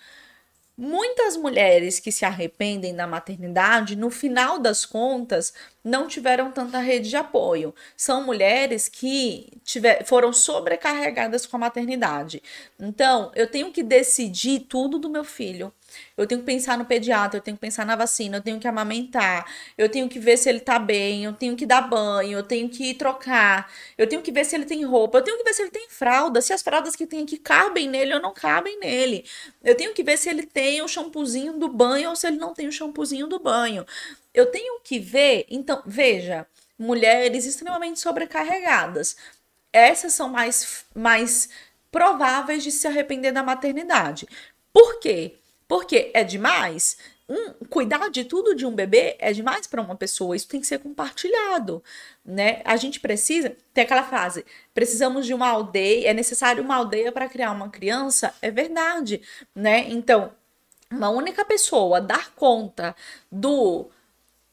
[0.79, 5.51] Muitas mulheres que se arrependem da maternidade, no final das contas,
[5.83, 7.73] não tiveram tanta rede de apoio.
[7.95, 12.43] São mulheres que tiver, foram sobrecarregadas com a maternidade.
[12.79, 15.73] Então, eu tenho que decidir tudo do meu filho.
[16.17, 18.67] Eu tenho que pensar no pediatra, eu tenho que pensar na vacina, eu tenho que
[18.67, 19.45] amamentar,
[19.77, 22.69] eu tenho que ver se ele tá bem, eu tenho que dar banho, eu tenho
[22.69, 25.62] que trocar, eu tenho que ver se ele tem roupa, eu tenho que ver se
[25.62, 29.25] ele tem fralda, se as fraldas que tem aqui cabem nele ou não cabem nele.
[29.63, 32.53] Eu tenho que ver se ele tem o shampoozinho do banho ou se ele não
[32.53, 33.86] tem o shampoozinho do banho.
[34.33, 36.45] Eu tenho que ver, então, veja,
[36.77, 39.15] mulheres extremamente sobrecarregadas.
[39.73, 41.49] Essas são mais, mais
[41.91, 44.27] prováveis de se arrepender da maternidade.
[44.71, 45.36] Por quê?
[45.67, 46.97] Porque é demais.
[47.30, 50.67] Um, cuidar de tudo de um bebê é demais para uma pessoa, isso tem que
[50.67, 51.84] ser compartilhado,
[52.23, 52.62] né?
[52.63, 57.27] A gente precisa, tem aquela frase, precisamos de uma aldeia, é necessário uma aldeia para
[57.27, 59.21] criar uma criança, é verdade,
[59.53, 59.89] né?
[59.89, 60.32] Então,
[60.89, 62.95] uma única pessoa dar conta
[63.30, 63.89] do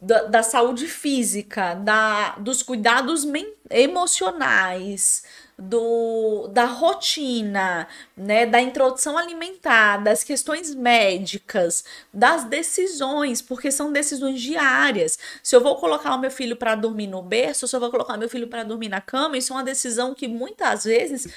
[0.01, 3.25] da, da saúde física, da, dos cuidados
[3.71, 5.25] emocionais,
[5.59, 7.87] do, da rotina,
[8.17, 15.19] né, da introdução alimentar, das questões médicas, das decisões, porque são decisões diárias.
[15.43, 18.17] Se eu vou colocar o meu filho para dormir no berço, se eu vou colocar
[18.17, 21.29] meu filho para dormir na cama, isso é uma decisão que muitas vezes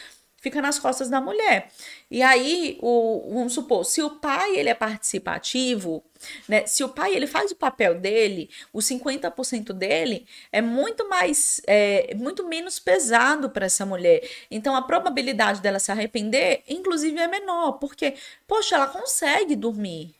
[0.47, 1.69] fica nas costas da mulher.
[2.09, 6.03] E aí, o, vamos supor, se o pai ele é participativo,
[6.47, 6.65] né?
[6.65, 12.15] Se o pai ele faz o papel dele, os 50% dele é muito mais, é,
[12.15, 14.27] muito menos pesado para essa mulher.
[14.49, 18.15] Então a probabilidade dela se arrepender, inclusive, é menor, porque,
[18.47, 20.15] poxa, ela consegue dormir,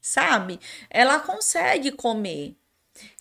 [0.00, 0.58] sabe?
[0.90, 2.56] Ela consegue comer.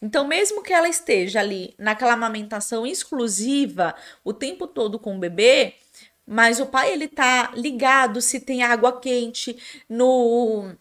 [0.01, 5.75] Então, mesmo que ela esteja ali naquela amamentação exclusiva o tempo todo com o bebê,
[6.31, 9.57] mas o pai ele tá ligado se tem água quente
[9.89, 10.73] no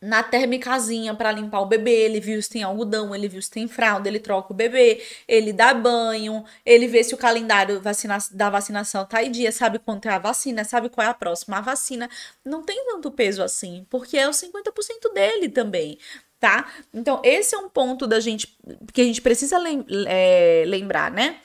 [0.00, 3.68] na térmicazinha para limpar o bebê, ele viu se tem algodão, ele viu se tem
[3.68, 8.48] fralda, ele troca o bebê, ele dá banho, ele vê se o calendário vacina da
[8.48, 12.08] vacinação tá em dia, sabe quanto é a vacina, sabe qual é a próxima vacina.
[12.42, 15.98] Não tem tanto peso assim, porque é os 50% dele também
[16.40, 16.72] tá?
[16.94, 18.58] Então, esse é um ponto da gente
[18.94, 21.36] que a gente precisa lem é, lembrar, né?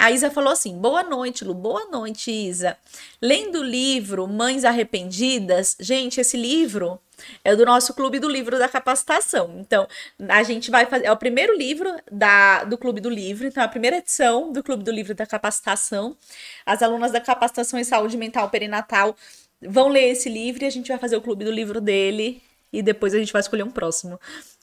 [0.00, 1.52] A Isa falou assim: boa noite, Lu.
[1.52, 2.74] Boa noite, Isa.
[3.20, 6.98] Lendo o livro Mães Arrependidas, gente, esse livro
[7.44, 9.58] é do nosso Clube do Livro da Capacitação.
[9.60, 9.86] Então,
[10.26, 11.04] a gente vai fazer.
[11.04, 14.62] É o primeiro livro da, do Clube do Livro, então, é a primeira edição do
[14.62, 16.16] Clube do Livro da Capacitação.
[16.64, 19.14] As alunas da Capacitação em Saúde Mental Perinatal
[19.60, 22.82] vão ler esse livro e a gente vai fazer o Clube do Livro dele e
[22.82, 24.18] depois a gente vai escolher um próximo.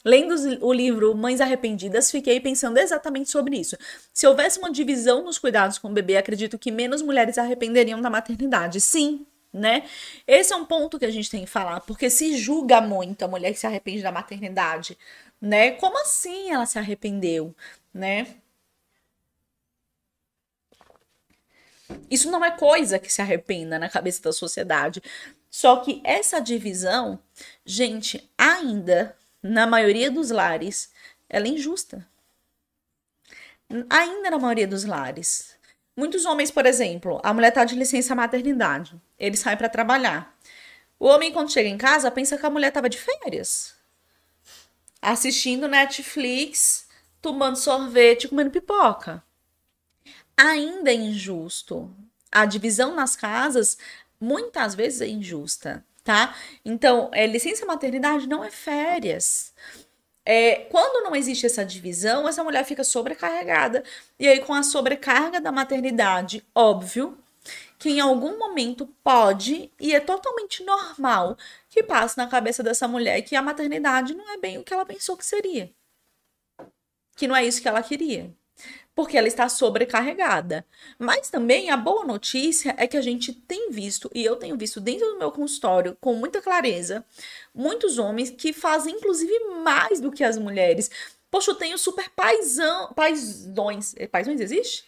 [0.07, 3.77] Lendo o livro Mães Arrependidas, fiquei pensando exatamente sobre isso.
[4.13, 8.09] Se houvesse uma divisão nos cuidados com o bebê, acredito que menos mulheres arrependeriam da
[8.09, 8.79] maternidade.
[8.79, 9.83] Sim, né?
[10.25, 13.27] Esse é um ponto que a gente tem que falar, porque se julga muito a
[13.27, 14.97] mulher que se arrepende da maternidade,
[15.41, 15.71] né?
[15.71, 17.53] Como assim ela se arrependeu,
[17.93, 18.27] né?
[22.09, 25.03] Isso não é coisa que se arrependa na cabeça da sociedade.
[25.49, 27.19] Só que essa divisão,
[27.65, 30.91] gente, ainda na maioria dos lares,
[31.29, 32.07] ela é injusta.
[33.89, 35.55] Ainda na maioria dos lares.
[35.95, 40.37] Muitos homens, por exemplo, a mulher tá de licença maternidade, ele sai para trabalhar.
[40.99, 43.75] O homem, quando chega em casa, pensa que a mulher tava de férias,
[45.01, 46.87] assistindo Netflix,
[47.21, 49.23] tomando sorvete, comendo pipoca.
[50.35, 51.93] Ainda é injusto.
[52.31, 53.77] A divisão nas casas
[54.19, 56.33] muitas vezes é injusta, tá?
[56.63, 59.53] Então, é, licença maternidade não é férias.
[60.25, 63.83] É, quando não existe essa divisão, essa mulher fica sobrecarregada.
[64.17, 67.17] E aí, com a sobrecarga da maternidade, óbvio
[67.77, 71.37] que em algum momento pode, e é totalmente normal,
[71.69, 74.85] que passe na cabeça dessa mulher que a maternidade não é bem o que ela
[74.85, 75.69] pensou que seria.
[77.17, 78.33] Que não é isso que ela queria
[78.97, 80.65] porque ela está sobrecarregada.
[80.97, 84.81] Mas também a boa notícia é que a gente tem visto, e eu tenho visto
[84.81, 87.05] dentro do meu consultório com muita clareza,
[87.53, 90.89] muitos homens que fazem inclusive mais do que as mulheres.
[91.29, 93.93] Poxa, eu tenho super paisão, paisões.
[93.97, 94.85] É, paisões existe?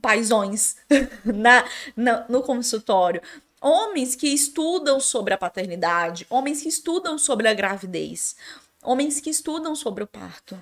[0.00, 0.76] Paisões
[1.24, 1.64] na,
[1.96, 3.20] na, no consultório.
[3.60, 8.36] Homens que estudam sobre a paternidade, homens que estudam sobre a gravidez,
[8.84, 10.56] homens que estudam sobre o parto.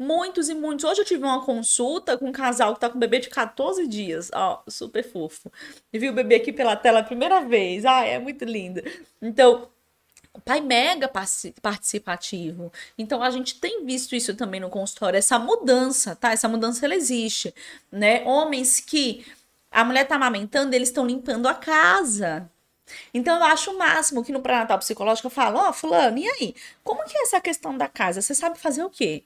[0.00, 0.86] Muitos e muitos.
[0.86, 3.86] Hoje eu tive uma consulta com um casal que tá com um bebê de 14
[3.86, 4.30] dias.
[4.32, 5.52] Ó, super fofo.
[5.92, 7.84] E vi o bebê aqui pela tela a primeira vez.
[7.84, 8.82] Ah, é muito lindo.
[9.20, 9.68] Então,
[10.42, 11.06] pai mega
[11.60, 12.72] participativo.
[12.96, 16.32] Então a gente tem visto isso também no consultório, essa mudança, tá?
[16.32, 17.54] Essa mudança ela existe,
[17.92, 18.22] né?
[18.24, 19.26] Homens que
[19.70, 22.50] a mulher tá amamentando, eles estão limpando a casa.
[23.12, 26.26] Então eu acho o máximo que no pré-natal psicológico eu falo, ó, oh, fulano, e
[26.26, 26.54] aí?
[26.82, 28.22] Como que é essa questão da casa?
[28.22, 29.24] Você sabe fazer o quê?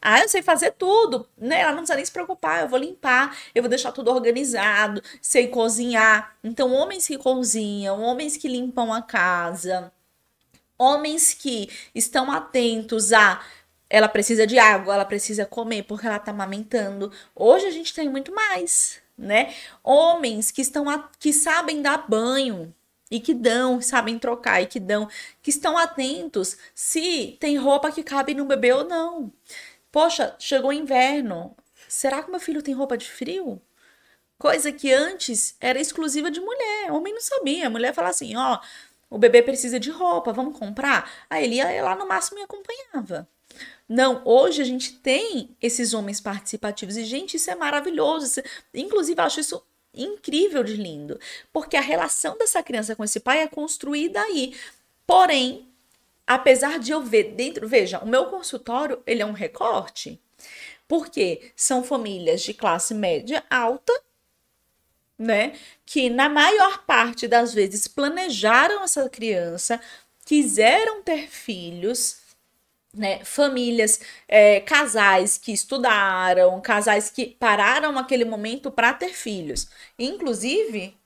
[0.00, 1.60] Ah, eu sei fazer tudo, né?
[1.60, 5.48] Ela não precisa nem se preocupar, eu vou limpar, eu vou deixar tudo organizado, sei
[5.48, 6.36] cozinhar.
[6.42, 9.92] Então, homens que cozinham, homens que limpam a casa,
[10.78, 13.42] homens que estão atentos a
[13.88, 17.12] ela precisa de água, ela precisa comer porque ela tá amamentando.
[17.34, 19.54] Hoje a gente tem muito mais, né?
[19.84, 22.74] Homens que estão a, que sabem dar banho,
[23.10, 25.08] e que dão, sabem trocar e que dão,
[25.42, 29.32] que estão atentos se tem roupa que cabe no bebê ou não.
[29.94, 31.56] Poxa, chegou o inverno.
[31.88, 33.62] Será que meu filho tem roupa de frio?
[34.36, 36.90] Coisa que antes era exclusiva de mulher.
[36.90, 37.68] Homem não sabia.
[37.68, 38.58] A mulher falava assim: ó,
[39.08, 41.08] o bebê precisa de roupa, vamos comprar?
[41.30, 43.28] Aí ele ia lá no máximo e acompanhava.
[43.88, 48.26] Não, hoje a gente tem esses homens participativos e, gente, isso é maravilhoso.
[48.26, 48.42] Isso,
[48.74, 49.62] inclusive, eu acho isso
[49.94, 51.20] incrível de lindo,
[51.52, 54.56] porque a relação dessa criança com esse pai é construída aí.
[55.06, 55.68] Porém,
[56.26, 60.20] apesar de eu ver dentro, veja, o meu consultório, ele é um recorte,
[60.88, 63.92] porque são famílias de classe média alta,
[65.18, 65.54] né,
[65.86, 69.80] que na maior parte das vezes planejaram essa criança,
[70.24, 72.18] quiseram ter filhos,
[72.92, 79.68] né, famílias, é, casais que estudaram, casais que pararam aquele momento para ter filhos.
[79.98, 80.96] Inclusive,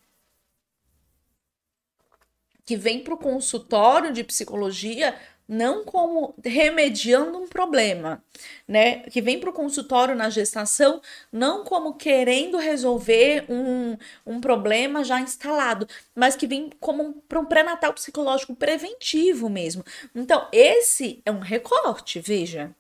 [2.69, 8.23] que vem para o consultório de psicologia não como remediando um problema,
[8.69, 8.99] né?
[9.05, 11.01] Que vem para o consultório na gestação
[11.33, 17.47] não como querendo resolver um, um problema já instalado, mas que vem como para um
[17.47, 19.83] pré-natal psicológico preventivo mesmo.
[20.15, 22.77] Então, esse é um recorte, veja.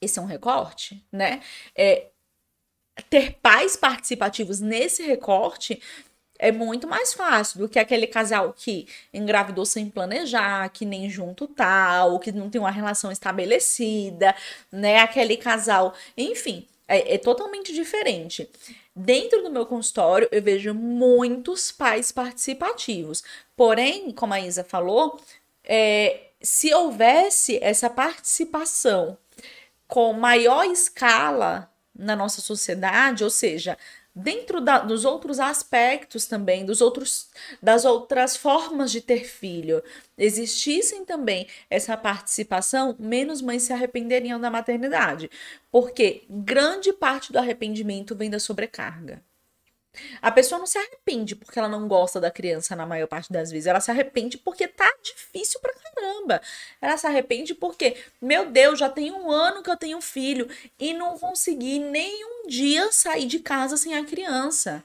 [0.00, 1.40] Esse é um recorte, né?
[1.76, 2.08] É,
[3.08, 5.80] ter pais participativos nesse recorte
[6.38, 11.46] é muito mais fácil do que aquele casal que engravidou sem planejar, que nem junto
[11.48, 14.34] tá, ou que não tem uma relação estabelecida,
[14.70, 15.00] né?
[15.00, 18.48] Aquele casal, enfim, é, é totalmente diferente.
[18.94, 23.22] Dentro do meu consultório, eu vejo muitos pais participativos.
[23.56, 25.20] Porém, como a Isa falou,
[25.64, 29.18] é, se houvesse essa participação
[29.86, 33.76] com maior escala na nossa sociedade, ou seja,
[34.14, 37.28] dentro da, dos outros aspectos também, dos outros,
[37.62, 39.82] das outras formas de ter filho,
[40.16, 45.30] existissem também essa participação, menos mães se arrependeriam da maternidade,
[45.70, 49.22] porque grande parte do arrependimento vem da sobrecarga.
[50.20, 53.50] A pessoa não se arrepende porque ela não gosta da criança na maior parte das
[53.50, 53.66] vezes.
[53.66, 56.40] Ela se arrepende porque tá difícil pra caramba.
[56.80, 60.92] Ela se arrepende porque, meu Deus, já tem um ano que eu tenho filho e
[60.94, 64.84] não consegui nem um dia sair de casa sem a criança.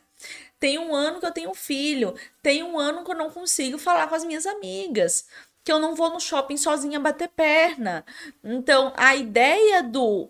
[0.59, 2.15] Tem um ano que eu tenho filho.
[2.41, 5.27] Tem um ano que eu não consigo falar com as minhas amigas.
[5.63, 8.05] Que eu não vou no shopping sozinha bater perna.
[8.43, 10.29] Então, a ideia do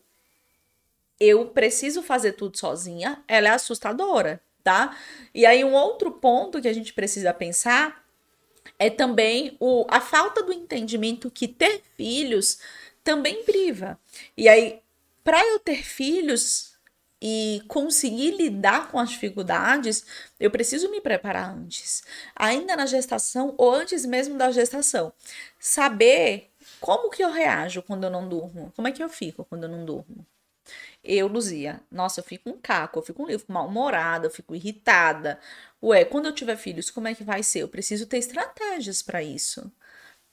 [1.19, 4.97] eu preciso fazer tudo sozinha, ela é assustadora tá?
[5.33, 8.03] E aí um outro ponto que a gente precisa pensar
[8.79, 12.59] é também o, a falta do entendimento que ter filhos
[13.03, 13.99] também priva.
[14.37, 14.81] E aí,
[15.23, 16.73] para eu ter filhos
[17.21, 20.05] e conseguir lidar com as dificuldades,
[20.39, 22.03] eu preciso me preparar antes,
[22.35, 25.13] ainda na gestação ou antes mesmo da gestação.
[25.57, 26.51] Saber
[26.81, 29.69] como que eu reajo quando eu não durmo, como é que eu fico quando eu
[29.69, 30.25] não durmo.
[31.03, 35.39] Eu, Luzia, nossa, eu fico um caco, eu fico, eu fico mal-humorada, eu fico irritada.
[35.81, 37.59] Ué, quando eu tiver filhos, como é que vai ser?
[37.59, 39.69] Eu preciso ter estratégias para isso,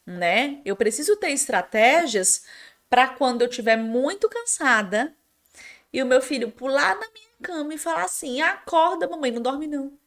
[0.07, 0.61] né?
[0.65, 2.45] Eu preciso ter estratégias
[2.89, 5.17] para quando eu estiver muito cansada
[5.93, 9.67] e o meu filho pular na minha cama e falar assim: acorda, mamãe, não dorme
[9.67, 9.99] não.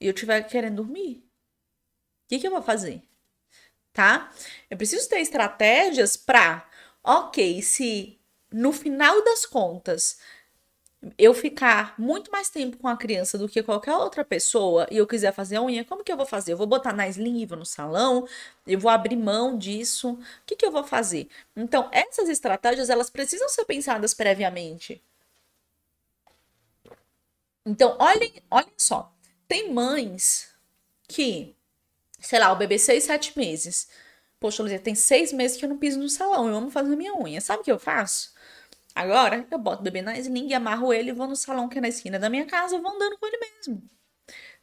[0.00, 1.24] E eu estiver querendo dormir.
[2.24, 3.02] O que, que eu vou fazer?
[3.92, 4.32] Tá?
[4.70, 6.68] Eu preciso ter estratégias para,
[7.02, 8.17] ok, se
[8.52, 10.18] no final das contas,
[11.16, 15.06] eu ficar muito mais tempo com a criança do que qualquer outra pessoa e eu
[15.06, 16.52] quiser fazer a unha, como que eu vou fazer?
[16.52, 18.26] Eu vou botar na sling no salão?
[18.66, 20.10] Eu vou abrir mão disso?
[20.12, 21.28] O que, que eu vou fazer?
[21.56, 25.00] Então, essas estratégias, elas precisam ser pensadas previamente.
[27.64, 29.12] Então, olhem, olhem só.
[29.46, 30.48] Tem mães
[31.08, 31.54] que,
[32.20, 33.88] sei lá, o bebê seis, sete meses.
[34.40, 37.14] Poxa, Luzia, tem seis meses que eu não piso no salão, eu amo fazer minha
[37.16, 37.40] unha.
[37.40, 38.32] Sabe o que eu faço?
[38.98, 41.86] Agora, eu boto o bebê na sling, amarro ele, vou no salão que é na
[41.86, 43.80] esquina da minha casa, vou andando com ele mesmo.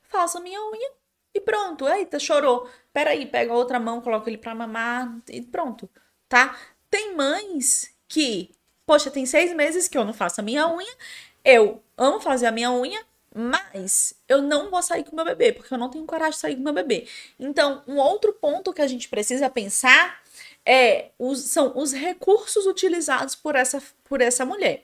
[0.02, 0.92] Faço a minha unha
[1.34, 1.88] e pronto.
[1.88, 2.70] Eita, chorou.
[2.92, 5.90] Peraí, pega a outra mão, coloca ele pra mamar e pronto,
[6.28, 6.54] tá?
[6.90, 8.52] Tem mães que,
[8.86, 10.94] poxa, tem seis meses que eu não faço a minha unha,
[11.42, 15.74] eu amo fazer a minha unha, mas eu não vou sair com meu bebê, porque
[15.74, 17.08] eu não tenho coragem de sair com meu bebê.
[17.40, 20.22] Então, um outro ponto que a gente precisa pensar
[20.66, 24.84] é os, são os recursos utilizados por essa, por essa mulher.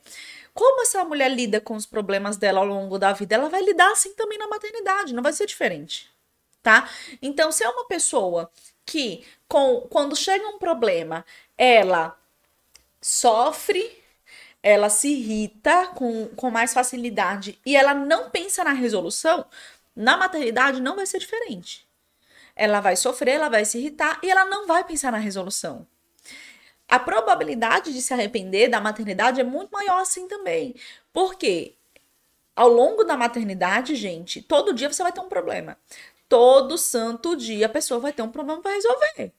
[0.54, 3.92] Como essa mulher lida com os problemas dela ao longo da vida, ela vai lidar
[3.92, 6.10] assim também na maternidade, não vai ser diferente,
[6.62, 6.90] tá?
[7.22, 8.52] Então, se é uma pessoa
[8.86, 11.26] que, com, quando chega um problema,
[11.58, 12.18] ela
[13.02, 13.98] sofre,
[14.62, 19.46] ela se irrita com, com mais facilidade e ela não pensa na resolução,
[19.96, 21.90] na maternidade não vai ser diferente
[22.62, 25.88] ela vai sofrer, ela vai se irritar e ela não vai pensar na resolução.
[26.88, 30.76] A probabilidade de se arrepender da maternidade é muito maior assim também.
[31.12, 31.74] Porque
[32.56, 35.76] ao longo da maternidade, gente, todo dia você vai ter um problema.
[36.30, 39.34] Todo santo dia a pessoa vai ter um problema para resolver.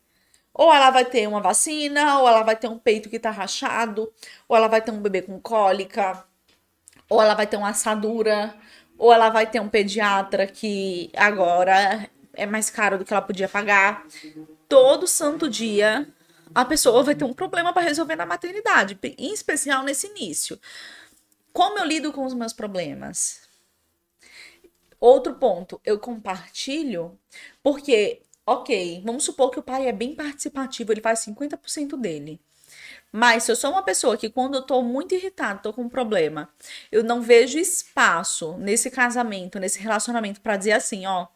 [0.52, 4.12] Ou ela vai ter uma vacina, ou ela vai ter um peito que tá rachado,
[4.48, 6.24] ou ela vai ter um bebê com cólica,
[7.08, 8.52] ou ela vai ter uma assadura,
[8.98, 13.48] ou ela vai ter um pediatra que agora é mais caro do que ela podia
[13.48, 14.06] pagar.
[14.68, 16.06] Todo santo dia
[16.54, 20.58] a pessoa vai ter um problema para resolver na maternidade, em especial nesse início.
[21.52, 23.40] Como eu lido com os meus problemas?
[25.00, 27.18] Outro ponto, eu compartilho
[27.62, 32.40] porque, ok, vamos supor que o pai é bem participativo, ele faz 50% dele.
[33.12, 35.88] Mas se eu sou uma pessoa que quando eu tô muito irritada, tô com um
[35.88, 36.48] problema,
[36.90, 41.26] eu não vejo espaço nesse casamento, nesse relacionamento para dizer assim, ó,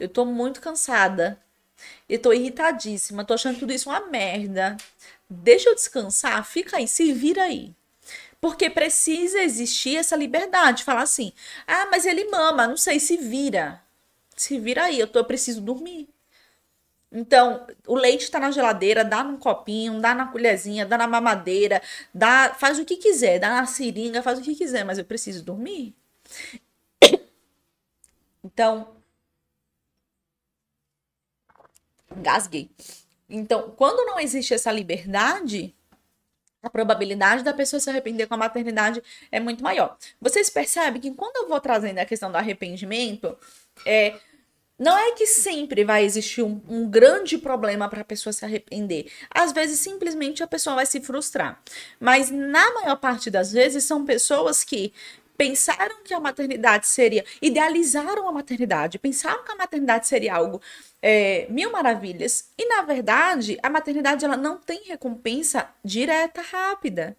[0.00, 1.40] eu tô muito cansada.
[2.08, 4.76] E tô irritadíssima, tô achando tudo isso uma merda.
[5.28, 7.74] Deixa eu descansar, fica aí, se vira aí.
[8.40, 11.32] Porque precisa existir essa liberdade, falar assim:
[11.66, 13.82] "Ah, mas ele mama, não sei, se vira".
[14.36, 16.08] Se vira aí, eu tô eu preciso dormir.
[17.12, 21.82] Então, o leite está na geladeira, dá num copinho, dá na colherzinha, dá na mamadeira,
[22.14, 25.44] dá, faz o que quiser, dá na seringa, faz o que quiser, mas eu preciso
[25.44, 25.94] dormir.
[28.44, 28.96] Então,
[32.16, 32.70] gasguei.
[33.28, 35.74] Então, quando não existe essa liberdade,
[36.62, 39.96] a probabilidade da pessoa se arrepender com a maternidade é muito maior.
[40.20, 43.36] Vocês percebem que quando eu vou trazendo a questão do arrependimento,
[43.86, 44.18] é,
[44.82, 49.06] não é que sempre vai existir um, um grande problema para a pessoa se arrepender.
[49.30, 51.62] Às vezes, simplesmente a pessoa vai se frustrar.
[52.00, 54.92] Mas na maior parte das vezes, são pessoas que
[55.36, 60.60] pensaram que a maternidade seria, idealizaram a maternidade, pensaram que a maternidade seria algo
[61.00, 62.50] é, mil maravilhas.
[62.58, 67.16] E na verdade, a maternidade ela não tem recompensa direta rápida.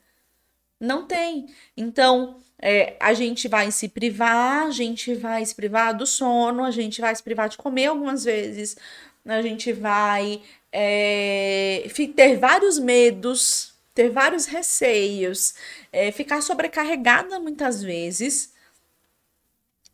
[0.82, 1.48] Não tem.
[1.78, 6.72] Então, é, a gente vai se privar, a gente vai se privar do sono, a
[6.72, 8.78] gente vai se privar de comer algumas vezes,
[9.26, 10.42] a gente vai
[10.72, 11.86] é,
[12.16, 15.56] ter vários medos, ter vários receios,
[15.92, 18.54] é, ficar sobrecarregada muitas vezes.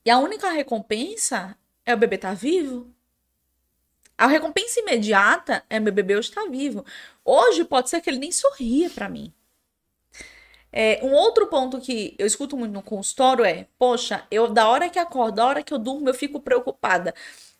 [0.05, 2.93] E a única recompensa é o bebê estar tá vivo.
[4.15, 6.85] A recompensa imediata é meu bebê hoje estar tá vivo.
[7.25, 9.33] Hoje pode ser que ele nem sorria para mim.
[10.71, 14.89] É, um outro ponto que eu escuto muito no consultório é: poxa, eu da hora
[14.89, 17.13] que acordo, da hora que eu durmo, eu fico preocupada.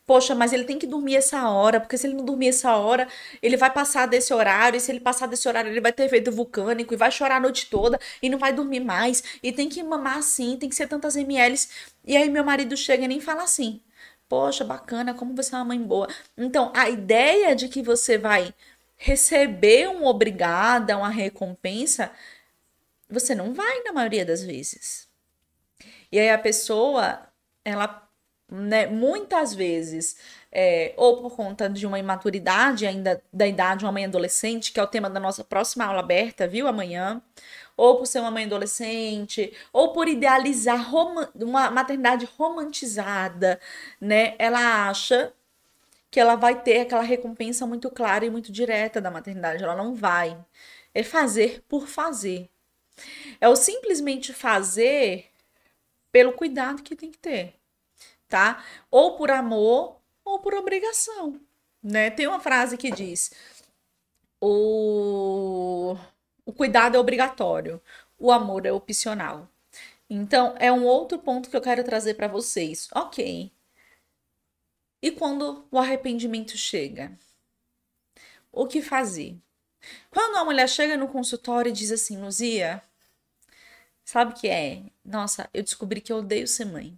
[0.05, 3.07] Poxa, mas ele tem que dormir essa hora, porque se ele não dormir essa hora,
[3.43, 6.31] ele vai passar desse horário, e se ele passar desse horário, ele vai ter efeito
[6.31, 9.83] vulcânico e vai chorar a noite toda e não vai dormir mais, e tem que
[9.83, 11.55] mamar assim, tem que ser tantas ml.
[12.05, 13.81] E aí meu marido chega e nem fala assim:
[14.27, 16.07] Poxa, bacana, como você é uma mãe boa.
[16.37, 18.53] Então, a ideia de que você vai
[18.95, 22.11] receber um obrigada, uma recompensa,
[23.09, 25.07] você não vai na maioria das vezes.
[26.11, 27.27] E aí a pessoa,
[27.63, 28.07] ela,
[28.51, 30.17] né, muitas vezes,
[30.51, 34.79] é, ou por conta de uma imaturidade ainda da idade de uma mãe adolescente, que
[34.79, 37.21] é o tema da nossa próxima aula aberta, viu, amanhã,
[37.77, 40.93] ou por ser uma mãe adolescente, ou por idealizar
[41.35, 43.59] uma maternidade romantizada,
[44.01, 44.35] né?
[44.37, 45.33] Ela acha
[46.11, 49.63] que ela vai ter aquela recompensa muito clara e muito direta da maternidade.
[49.63, 50.37] Ela não vai.
[50.93, 52.49] É fazer por fazer.
[53.39, 55.29] É o simplesmente fazer
[56.11, 57.55] pelo cuidado que tem que ter,
[58.27, 58.63] tá?
[58.91, 61.39] Ou por amor ou por obrigação,
[61.83, 62.09] né?
[62.09, 63.31] Tem uma frase que diz:
[64.41, 65.95] o,
[66.45, 67.81] o cuidado é obrigatório,
[68.17, 69.49] o amor é opcional.
[70.09, 72.87] Então, é um outro ponto que eu quero trazer para vocês.
[72.95, 73.51] Ok.
[75.01, 77.17] E quando o arrependimento chega?
[78.51, 79.37] O que fazer?
[80.09, 82.81] Quando a mulher chega no consultório e diz assim, Luzia,
[84.09, 84.81] Sabe o que é?
[85.05, 86.97] Nossa, eu descobri que eu odeio ser mãe.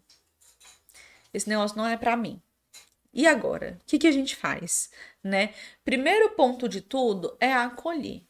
[1.34, 2.42] Esse negócio não é para mim.
[3.14, 3.78] E agora?
[3.82, 4.90] O que, que a gente faz?
[5.22, 5.54] Né?
[5.84, 8.22] Primeiro ponto de tudo é acolher.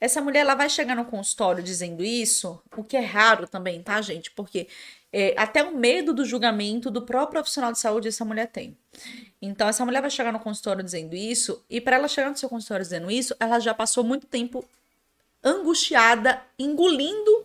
[0.00, 4.02] Essa mulher ela vai chegar no consultório dizendo isso, o que é raro também, tá,
[4.02, 4.32] gente?
[4.32, 4.66] Porque
[5.12, 8.76] é, até o medo do julgamento do próprio profissional de saúde essa mulher tem.
[9.40, 12.48] Então, essa mulher vai chegar no consultório dizendo isso, e para ela chegar no seu
[12.48, 14.68] consultório dizendo isso, ela já passou muito tempo
[15.44, 17.37] angustiada, engolindo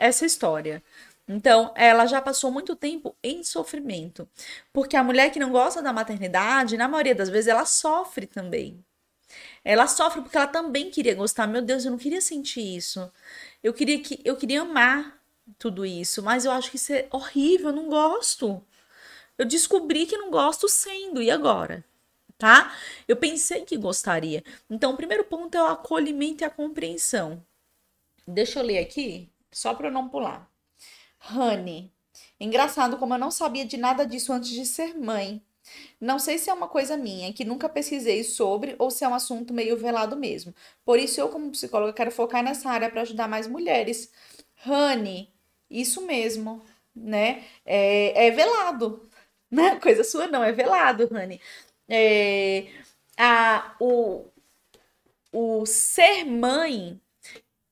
[0.00, 0.82] essa história.
[1.28, 4.28] Então, ela já passou muito tempo em sofrimento.
[4.72, 8.84] Porque a mulher que não gosta da maternidade, na maioria das vezes, ela sofre também.
[9.64, 11.46] Ela sofre porque ela também queria gostar.
[11.46, 13.12] Meu Deus, eu não queria sentir isso.
[13.62, 15.20] Eu queria que eu queria amar
[15.58, 18.64] tudo isso, mas eu acho que isso é horrível, eu não gosto.
[19.38, 21.84] Eu descobri que não gosto sendo, e agora?
[22.38, 22.74] Tá?
[23.06, 24.42] Eu pensei que gostaria.
[24.68, 27.44] Então, o primeiro ponto é o acolhimento e a compreensão.
[28.26, 30.50] Deixa eu ler aqui só para eu não pular.
[31.32, 31.92] Honey.
[32.38, 35.42] Engraçado como eu não sabia de nada disso antes de ser mãe.
[36.00, 39.14] Não sei se é uma coisa minha, que nunca pesquisei sobre, ou se é um
[39.14, 40.54] assunto meio velado mesmo.
[40.84, 44.10] Por isso, eu, como psicóloga, quero focar nessa área para ajudar mais mulheres.
[44.66, 45.28] Honey,
[45.70, 46.62] isso mesmo,
[46.94, 47.44] né?
[47.64, 49.08] É, é velado.
[49.50, 51.40] Não é coisa sua, não, é velado, Honey.
[51.88, 52.68] É,
[53.18, 54.26] a, o,
[55.32, 57.00] o ser mãe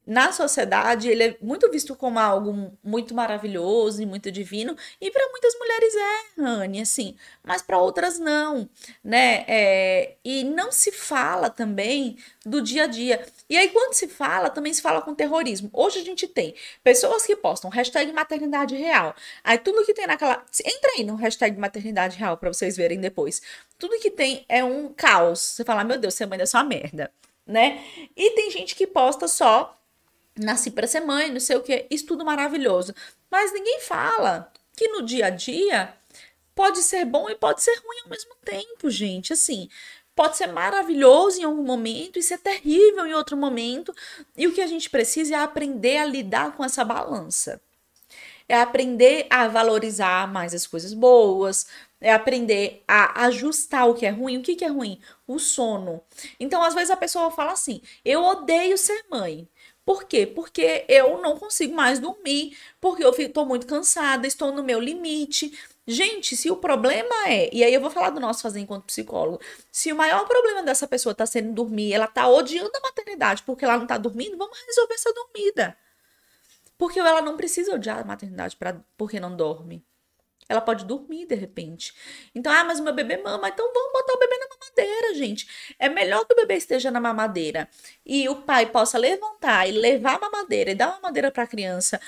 [0.08, 5.28] na sociedade ele é muito visto como algo muito maravilhoso e muito divino e para
[5.30, 8.68] muitas mulheres é Rani assim mas para outras não
[9.02, 9.44] né?
[9.46, 13.24] É, e não se fala também do dia a dia.
[13.48, 15.70] E aí quando se fala também se fala com terrorismo.
[15.72, 19.14] Hoje a gente tem pessoas que postam hashtag maternidade real.
[19.42, 23.42] Aí tudo que tem naquela entra aí no hashtag maternidade real para vocês verem depois.
[23.78, 25.40] Tudo que tem é um caos.
[25.40, 27.10] Você fala meu Deus ser mãe dessa merda
[27.46, 27.82] né?
[28.14, 29.77] E tem gente que posta só
[30.40, 32.94] nasci para ser mãe, não sei o que, isso tudo maravilhoso.
[33.30, 35.94] Mas ninguém fala que no dia a dia
[36.54, 39.32] pode ser bom e pode ser ruim ao mesmo tempo, gente.
[39.32, 39.68] Assim,
[40.14, 43.94] pode ser maravilhoso em algum momento e ser terrível em outro momento.
[44.36, 47.60] E o que a gente precisa é aprender a lidar com essa balança.
[48.48, 51.66] é aprender a valorizar mais as coisas boas,
[52.00, 54.38] é aprender a ajustar o que é ruim.
[54.38, 55.00] O que, que é ruim?
[55.26, 56.00] O sono.
[56.40, 59.48] Então, às vezes a pessoa fala assim: eu odeio ser mãe.
[59.88, 60.26] Por quê?
[60.26, 65.58] Porque eu não consigo mais dormir, porque eu estou muito cansada, estou no meu limite.
[65.86, 69.40] Gente, se o problema é, e aí eu vou falar do nosso fazer enquanto psicólogo,
[69.72, 73.64] se o maior problema dessa pessoa está sendo dormir, ela está odiando a maternidade porque
[73.64, 75.74] ela não está dormindo, vamos resolver essa dormida.
[76.76, 79.82] Porque ela não precisa odiar a maternidade pra, porque não dorme.
[80.48, 81.92] Ela pode dormir de repente.
[82.34, 83.48] Então, ah, mas o meu bebê mama.
[83.48, 85.74] Então vamos botar o bebê na mamadeira, gente.
[85.78, 87.68] É melhor que o bebê esteja na mamadeira
[88.04, 91.46] e o pai possa levantar e levar a mamadeira e dar a mamadeira para a
[91.46, 92.00] criança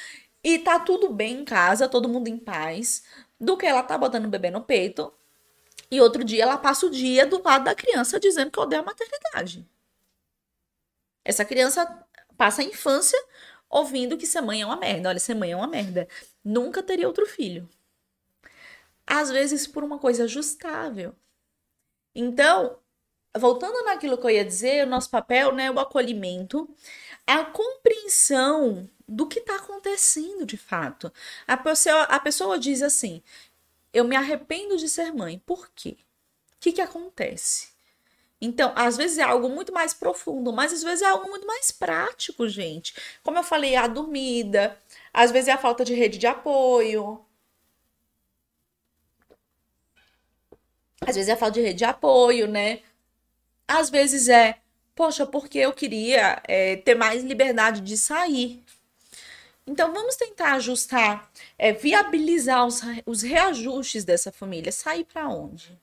[0.43, 3.05] e tá tudo bem em casa, todo mundo em paz,
[3.39, 5.13] do que ela tá botando o bebê no peito
[5.91, 8.85] e outro dia ela passa o dia do lado da criança dizendo que odeia a
[8.85, 9.69] maternidade.
[11.25, 11.87] Essa criança
[12.39, 13.19] passa a infância
[13.69, 15.11] ouvindo que ser mãe é uma merda.
[15.11, 16.09] Olha, ser mãe é uma merda.
[16.45, 17.69] Nunca teria outro filho
[19.11, 21.13] às vezes por uma coisa ajustável.
[22.15, 22.79] Então,
[23.37, 26.73] voltando naquilo que eu ia dizer, o nosso papel, né, o acolhimento,
[27.27, 31.13] a compreensão do que está acontecendo de fato.
[31.45, 33.21] A pessoa, a pessoa diz assim:
[33.93, 35.43] eu me arrependo de ser mãe.
[35.45, 35.97] Por quê?
[36.53, 37.71] O que, que acontece?
[38.41, 41.73] Então, às vezes é algo muito mais profundo, mas às vezes é algo muito mais
[41.73, 42.95] prático, gente.
[43.25, 44.79] Como eu falei, a dormida,
[45.13, 47.25] às vezes é a falta de rede de apoio,
[51.11, 52.81] Às vezes é falta de rede de apoio, né?
[53.69, 54.59] Às vezes é,
[54.95, 58.63] poxa, porque eu queria é, ter mais liberdade de sair.
[59.67, 64.73] Então vamos tentar ajustar, é, viabilizar os, os reajustes dessa família.
[64.73, 65.79] Sair para onde?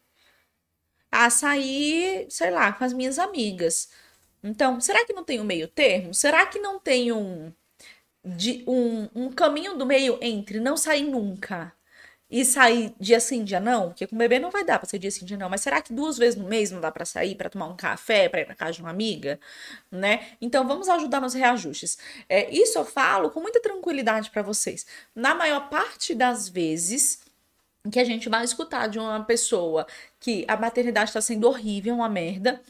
[1.11, 3.89] Ah, sair, sei lá, com as minhas amigas.
[4.43, 6.13] Então, será que não tem um meio termo?
[6.13, 7.51] Será que não tem um,
[8.23, 11.76] de, um, um caminho do meio entre não sair nunca
[12.29, 14.99] e sair dia sim, dia não, porque com o bebê não vai dar para ser
[14.99, 17.35] dia sim, dia não, mas será que duas vezes no mês não dá para sair
[17.35, 19.39] para tomar um café, para ir na casa de uma amiga,
[19.89, 20.27] né?
[20.41, 21.97] Então vamos ajudar nos reajustes.
[22.27, 24.85] É, isso eu falo com muita tranquilidade para vocês.
[25.15, 27.21] Na maior parte das vezes
[27.91, 29.87] que a gente vai escutar de uma pessoa
[30.19, 32.61] que a maternidade está sendo horrível, uma merda,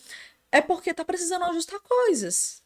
[0.52, 2.62] é porque tá precisando ajustar coisas.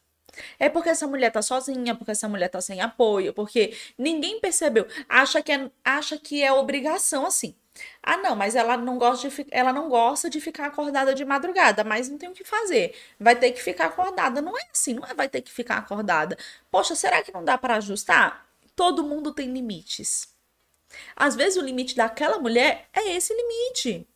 [0.59, 4.87] É porque essa mulher tá sozinha, porque essa mulher tá sem apoio, porque ninguém percebeu.
[5.09, 7.55] Acha que é, acha que é obrigação assim.
[8.03, 11.83] Ah, não, mas ela não gosta de ela não gosta de ficar acordada de madrugada,
[11.83, 12.95] mas não tem o que fazer.
[13.19, 14.41] Vai ter que ficar acordada.
[14.41, 16.37] Não é assim, não é vai ter que ficar acordada.
[16.69, 18.45] Poxa, será que não dá para ajustar?
[18.75, 20.29] Todo mundo tem limites.
[21.15, 24.07] Às vezes o limite daquela mulher é esse limite.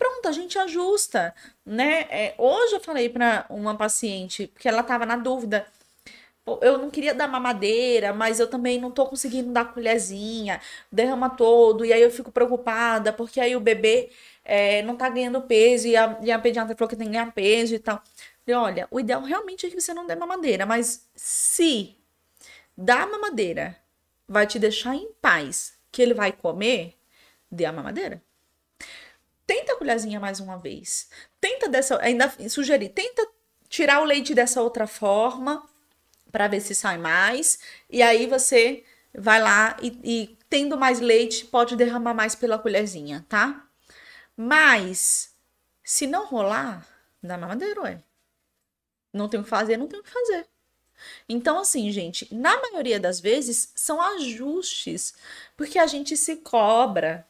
[0.00, 1.34] Pronto, a gente ajusta,
[1.64, 2.06] né?
[2.10, 5.66] É, hoje eu falei para uma paciente, porque ela estava na dúvida.
[6.62, 11.84] Eu não queria dar mamadeira, mas eu também não tô conseguindo dar colherzinha, derrama todo,
[11.84, 14.10] e aí eu fico preocupada, porque aí o bebê
[14.44, 17.32] é, não tá ganhando peso, e a, e a pediatra falou que tem que ganhar
[17.32, 18.02] peso e tal.
[18.46, 21.96] Falei, olha, o ideal realmente é que você não dê mamadeira, mas se
[22.76, 23.76] dar mamadeira
[24.28, 26.94] vai te deixar em paz, que ele vai comer,
[27.50, 28.22] dê a mamadeira
[29.50, 31.10] tenta a colherzinha mais uma vez.
[31.40, 33.26] Tenta dessa, ainda sugerir, tenta
[33.68, 35.68] tirar o leite dessa outra forma
[36.30, 37.58] para ver se sai mais.
[37.90, 43.26] E aí você vai lá e, e, tendo mais leite, pode derramar mais pela colherzinha,
[43.28, 43.68] tá?
[44.36, 45.34] Mas
[45.82, 46.86] se não rolar,
[47.20, 48.04] dá mamadeira, ué.
[49.12, 50.46] Não tem o que fazer, não tem o que fazer.
[51.28, 55.12] Então, assim, gente, na maioria das vezes são ajustes,
[55.56, 57.26] porque a gente se cobra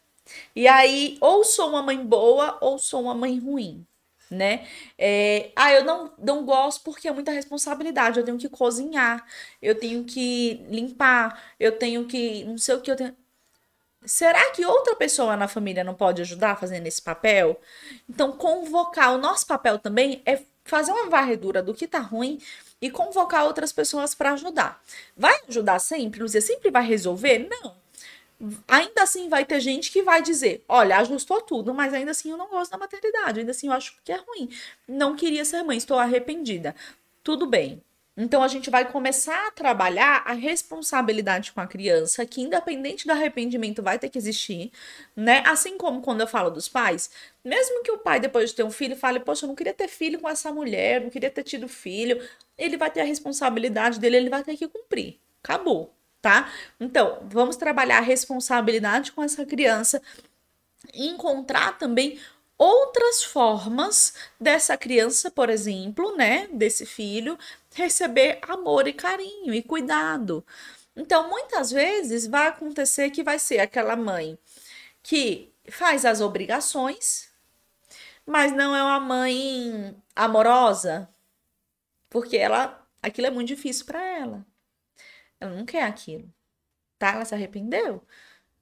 [0.54, 3.86] e aí, ou sou uma mãe boa ou sou uma mãe ruim,
[4.30, 4.66] né?
[4.98, 8.18] É, ah, eu não, não gosto porque é muita responsabilidade.
[8.18, 9.24] Eu tenho que cozinhar,
[9.60, 12.44] eu tenho que limpar, eu tenho que.
[12.44, 13.16] Não sei o que eu tenho.
[14.04, 17.60] Será que outra pessoa na família não pode ajudar fazendo esse papel?
[18.08, 19.14] Então, convocar.
[19.14, 22.40] O nosso papel também é fazer uma varredura do que tá ruim
[22.80, 24.82] e convocar outras pessoas para ajudar.
[25.16, 26.20] Vai ajudar sempre?
[26.22, 27.46] Luzia sempre vai resolver?
[27.50, 27.79] Não
[28.66, 32.36] ainda assim vai ter gente que vai dizer: olha, ajustou tudo, mas ainda assim eu
[32.36, 34.48] não gosto da maternidade, ainda assim eu acho que é ruim.
[34.88, 36.74] Não queria ser mãe, estou arrependida.
[37.22, 37.82] Tudo bem.
[38.16, 43.12] Então a gente vai começar a trabalhar a responsabilidade com a criança, que independente do
[43.12, 44.70] arrependimento vai ter que existir,
[45.16, 45.42] né?
[45.46, 47.10] Assim como quando eu falo dos pais,
[47.44, 49.88] mesmo que o pai depois de ter um filho fale, poxa, eu não queria ter
[49.88, 52.20] filho com essa mulher, não queria ter tido filho,
[52.58, 55.18] ele vai ter a responsabilidade dele, ele vai ter que cumprir.
[55.42, 56.50] Acabou tá?
[56.78, 60.02] Então, vamos trabalhar a responsabilidade com essa criança
[60.94, 62.18] e encontrar também
[62.58, 67.38] outras formas dessa criança, por exemplo, né, desse filho,
[67.74, 70.44] receber amor e carinho e cuidado.
[70.94, 74.38] Então, muitas vezes vai acontecer que vai ser aquela mãe
[75.02, 77.30] que faz as obrigações,
[78.26, 81.08] mas não é uma mãe amorosa,
[82.10, 84.49] porque ela aquilo é muito difícil para ela.
[85.40, 86.32] Ela não quer aquilo.
[86.98, 87.12] Tá?
[87.12, 88.02] Ela se arrependeu.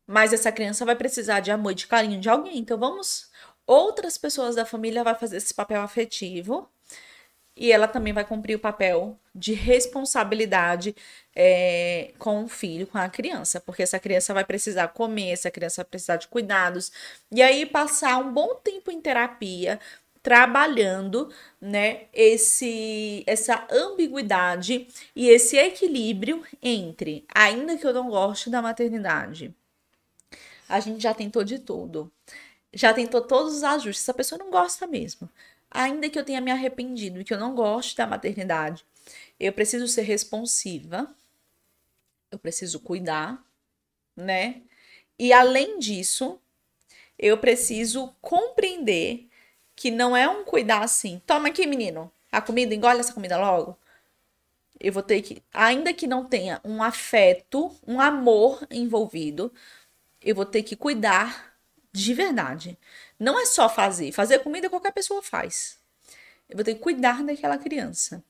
[0.07, 2.59] Mas essa criança vai precisar de amor e de carinho de alguém.
[2.59, 3.31] Então vamos
[3.67, 6.71] outras pessoas da família vai fazer esse papel afetivo
[7.59, 10.95] e ela também vai cumprir o papel de responsabilidade
[11.35, 15.83] é, com o filho, com a criança, porque essa criança vai precisar comer, essa criança
[15.83, 16.93] vai precisar de cuidados,
[17.33, 19.81] e aí passar um bom tempo em terapia,
[20.23, 28.63] trabalhando, né, esse essa ambiguidade e esse equilíbrio entre, ainda que eu não goste da
[28.63, 29.55] maternidade,
[30.69, 32.11] a gente já tentou de tudo.
[32.73, 34.03] Já tentou todos os ajustes.
[34.05, 35.29] Essa pessoa não gosta mesmo
[35.71, 38.85] ainda que eu tenha me arrependido e que eu não goste da maternidade,
[39.39, 41.15] eu preciso ser responsiva,
[42.31, 43.43] eu preciso cuidar,
[44.17, 44.63] né?
[45.19, 46.41] E além disso,
[47.19, 49.29] eu preciso compreender
[49.79, 51.23] que não é um cuidar assim.
[51.25, 53.79] Toma aqui, menino, a comida, engole essa comida logo.
[54.81, 59.53] Eu vou ter que, ainda que não tenha um afeto, um amor envolvido,
[60.21, 61.55] eu vou ter que cuidar
[61.93, 62.77] de verdade.
[63.21, 64.11] Não é só fazer.
[64.11, 65.79] Fazer comida qualquer pessoa faz.
[66.49, 68.25] Eu vou ter que cuidar daquela criança.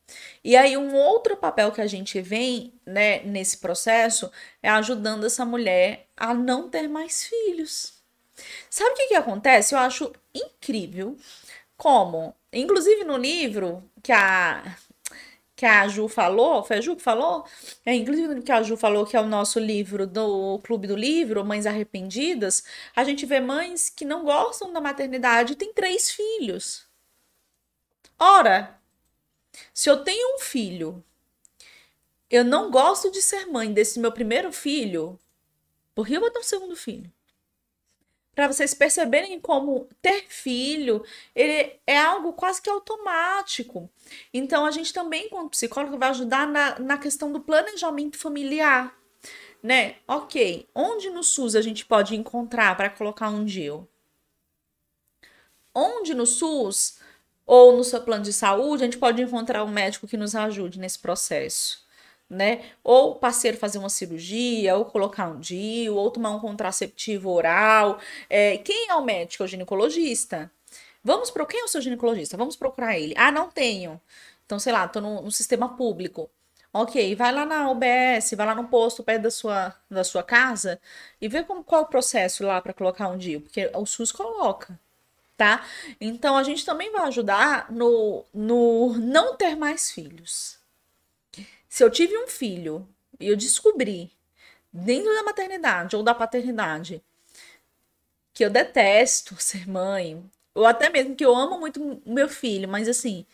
[0.44, 4.30] E aí, um outro papel que a gente vem né, nesse processo
[4.62, 7.97] é ajudando essa mulher a não ter mais filhos.
[8.70, 9.74] Sabe o que, que acontece?
[9.74, 11.16] Eu acho incrível
[11.76, 14.76] como, inclusive no livro que a
[15.56, 17.44] que a Ju falou, foi a Ju que falou?
[17.84, 21.44] É, inclusive que a Ju falou que é o nosso livro do Clube do Livro,
[21.44, 22.62] Mães Arrependidas,
[22.94, 26.86] a gente vê mães que não gostam da maternidade e têm três filhos.
[28.18, 28.78] Ora,
[29.74, 31.04] se eu tenho um filho,
[32.30, 35.18] eu não gosto de ser mãe desse meu primeiro filho,
[35.94, 37.12] por que eu vou ter um segundo filho?
[38.38, 43.90] Para vocês perceberem como ter filho ele é algo quase que automático.
[44.32, 48.96] Então, a gente também, enquanto psicólogo, vai ajudar na, na questão do planejamento familiar.
[49.60, 49.96] Né?
[50.06, 53.88] Ok, onde no SUS a gente pode encontrar para colocar um DIL?
[55.74, 57.00] Onde no SUS
[57.44, 60.78] ou no seu plano de saúde a gente pode encontrar um médico que nos ajude
[60.78, 61.87] nesse processo?
[62.28, 62.64] Né?
[62.84, 67.98] Ou o parceiro fazer uma cirurgia, ou colocar um DIU, ou tomar um contraceptivo oral.
[68.28, 69.42] É, quem é o médico?
[69.42, 70.50] É o ginecologista.
[71.02, 72.36] Vamos para quem é o seu ginecologista?
[72.36, 73.14] Vamos procurar ele.
[73.16, 74.00] Ah, não tenho.
[74.44, 76.30] Então, sei lá, tô no, no sistema público.
[76.72, 80.78] Ok, vai lá na UBS, vai lá no posto perto da sua, da sua casa
[81.20, 84.78] e vê como, qual o processo lá para colocar um DIU, porque o SUS coloca,
[85.36, 85.64] tá?
[86.00, 90.57] Então a gente também vai ajudar no, no não ter mais filhos.
[91.68, 92.88] Se eu tive um filho
[93.20, 94.12] e eu descobri,
[94.72, 97.02] dentro da maternidade ou da paternidade,
[98.32, 100.22] que eu detesto ser mãe,
[100.54, 103.26] ou até mesmo que eu amo muito meu filho, mas assim,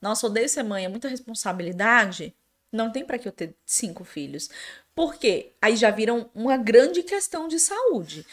[0.00, 2.34] nossa, odeio ser mãe, é muita responsabilidade,
[2.70, 4.50] não tem para que eu ter cinco filhos.
[4.94, 5.52] Por quê?
[5.60, 8.26] Aí já viram uma grande questão de saúde.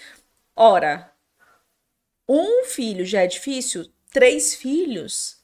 [0.55, 1.13] Ora,
[2.27, 5.37] um filho já é difícil, três filhos,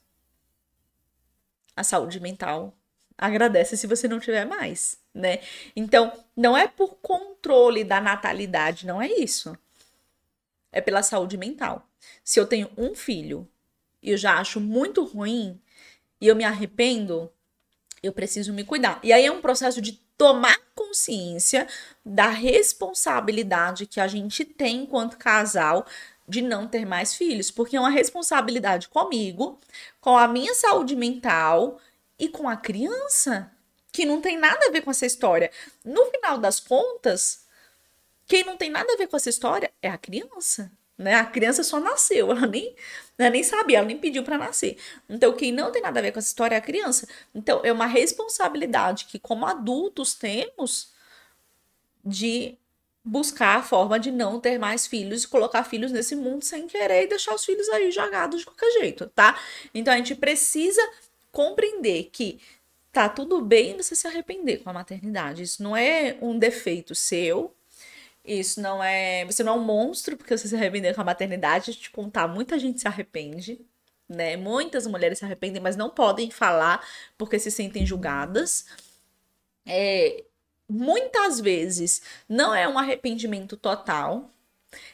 [1.75, 2.73] a saúde mental
[3.17, 5.39] agradece se você não tiver mais, né?
[5.75, 9.57] Então, não é por controle da natalidade, não é isso.
[10.71, 11.87] É pela saúde mental.
[12.23, 13.47] Se eu tenho um filho
[14.01, 15.59] e eu já acho muito ruim
[16.19, 17.31] e eu me arrependo,
[18.03, 18.99] eu preciso me cuidar.
[19.03, 21.67] E aí é um processo de tomar consciência
[22.05, 25.85] da responsabilidade que a gente tem enquanto casal
[26.27, 29.59] de não ter mais filhos, porque é uma responsabilidade comigo,
[30.01, 31.79] com a minha saúde mental
[32.17, 33.51] e com a criança,
[33.91, 35.51] que não tem nada a ver com essa história.
[35.83, 37.45] No final das contas,
[38.27, 40.71] quem não tem nada a ver com essa história é a criança.
[40.97, 41.13] Né?
[41.15, 42.73] A criança só nasceu, ela nem,
[43.17, 44.77] ela nem sabia, ela nem pediu para nascer.
[45.09, 47.07] Então, quem não tem nada a ver com essa história é a criança.
[47.33, 50.93] Então, é uma responsabilidade que, como adultos, temos
[52.03, 52.57] de
[53.03, 57.03] buscar a forma de não ter mais filhos e colocar filhos nesse mundo sem querer
[57.03, 59.39] e deixar os filhos aí jogados de qualquer jeito, tá?
[59.73, 60.81] Então, a gente precisa
[61.35, 62.39] compreender que
[62.93, 65.43] tá tudo bem você se arrepender com a maternidade.
[65.43, 67.53] Isso não é um defeito seu.
[68.23, 69.25] Isso não é.
[69.25, 71.75] Você não é um monstro porque você se arrepender com a maternidade.
[71.75, 73.59] Te contar, muita gente se arrepende,
[74.07, 74.37] né?
[74.37, 76.81] Muitas mulheres se arrependem, mas não podem falar
[77.17, 78.65] porque se sentem julgadas.
[79.65, 80.23] É,
[80.69, 84.31] muitas vezes não é um arrependimento total,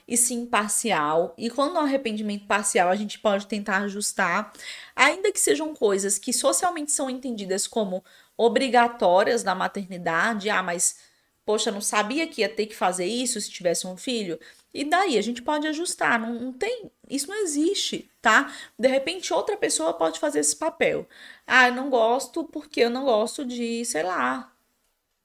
[0.08, 1.34] e sim parcial.
[1.38, 4.54] E quando um arrependimento parcial, a gente pode tentar ajustar,
[4.96, 8.04] ainda que sejam coisas que socialmente são entendidas como
[8.38, 10.50] obrigatórias da maternidade.
[10.50, 10.98] Ah, mas
[11.46, 14.40] poxa, não sabia que ia ter que fazer isso se tivesse um filho.
[14.74, 18.54] E daí a gente pode ajustar, não, não, tem, isso não existe, tá?
[18.80, 21.08] De repente outra pessoa pode fazer esse papel.
[21.46, 24.52] Ah, eu não gosto porque eu não gosto de, sei lá,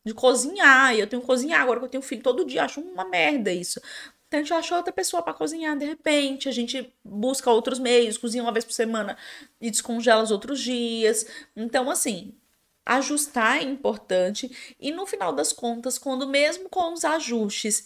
[0.05, 0.95] de cozinhar.
[0.95, 3.53] E eu tenho que cozinhar agora que eu tenho filho todo dia, acho uma merda
[3.53, 3.81] isso.
[4.29, 8.19] Então a gente acha outra pessoa para cozinhar de repente, a gente busca outros meios,
[8.19, 9.17] cozinha uma vez por semana
[9.61, 11.27] e descongela os outros dias.
[11.55, 12.35] Então assim,
[12.85, 17.85] ajustar é importante e no final das contas, quando mesmo com os ajustes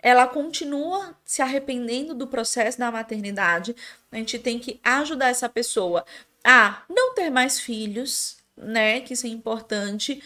[0.00, 3.74] ela continua se arrependendo do processo da maternidade,
[4.12, 6.04] a gente tem que ajudar essa pessoa
[6.44, 9.00] a não ter mais filhos, né?
[9.00, 10.22] Que isso é importante.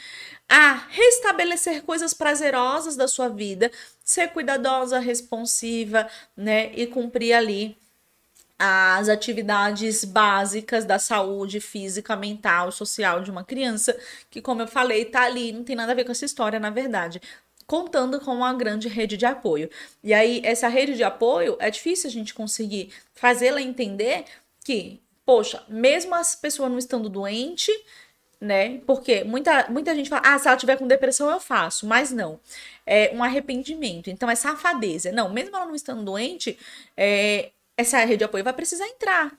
[0.48, 3.70] A restabelecer coisas prazerosas da sua vida,
[4.04, 6.72] ser cuidadosa, responsiva, né?
[6.74, 7.76] E cumprir ali
[8.58, 13.96] as atividades básicas da saúde física, mental, social de uma criança,
[14.30, 16.70] que, como eu falei, tá ali, não tem nada a ver com essa história, na
[16.70, 17.20] verdade
[17.66, 19.70] contando com uma grande rede de apoio.
[20.02, 24.24] E aí, essa rede de apoio é difícil a gente conseguir fazê-la entender
[24.64, 27.72] que, poxa, mesmo as pessoas não estando doente,
[28.42, 28.80] né?
[28.84, 32.40] Porque muita, muita gente fala, ah, se ela tiver com depressão eu faço, mas não.
[32.84, 34.10] É um arrependimento.
[34.10, 35.12] Então é safadeza.
[35.12, 36.58] Não, mesmo ela não estando doente,
[36.96, 39.32] é, essa rede de apoio vai precisar entrar.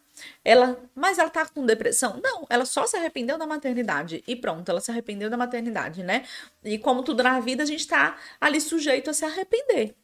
[0.44, 2.22] Ela, mas ela tá com depressão?
[2.24, 4.24] Não, ela só se arrependeu da maternidade.
[4.26, 6.24] E pronto, ela se arrependeu da maternidade, né?
[6.64, 9.96] E como tudo na vida, a gente tá ali sujeito a se arrepender.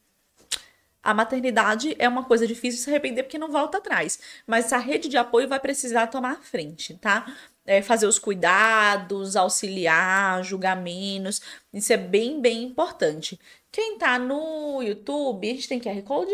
[1.01, 4.19] A maternidade é uma coisa difícil se arrepender porque não volta atrás.
[4.45, 7.33] Mas essa rede de apoio vai precisar tomar frente, tá?
[7.69, 11.39] É fazer os cuidados, auxiliar, julgar menos.
[11.71, 13.39] Isso é bem, bem importante.
[13.71, 16.31] Quem tá no YouTube, a gente tem QR Code?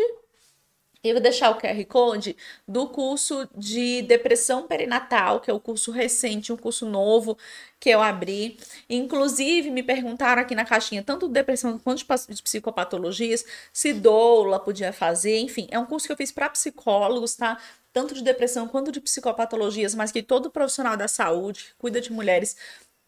[1.08, 2.36] Eu vou deixar o QR Code
[2.66, 7.36] do curso de depressão perinatal, que é o curso recente, um curso novo
[7.78, 8.58] que eu abri.
[8.88, 14.92] Inclusive, me perguntaram aqui na caixinha, tanto de depressão quanto de psicopatologias, se doula podia
[14.92, 15.38] fazer.
[15.38, 17.58] Enfim, é um curso que eu fiz para psicólogos, tá?
[17.92, 22.56] Tanto de depressão quanto de psicopatologias, mas que todo profissional da saúde, cuida de mulheres,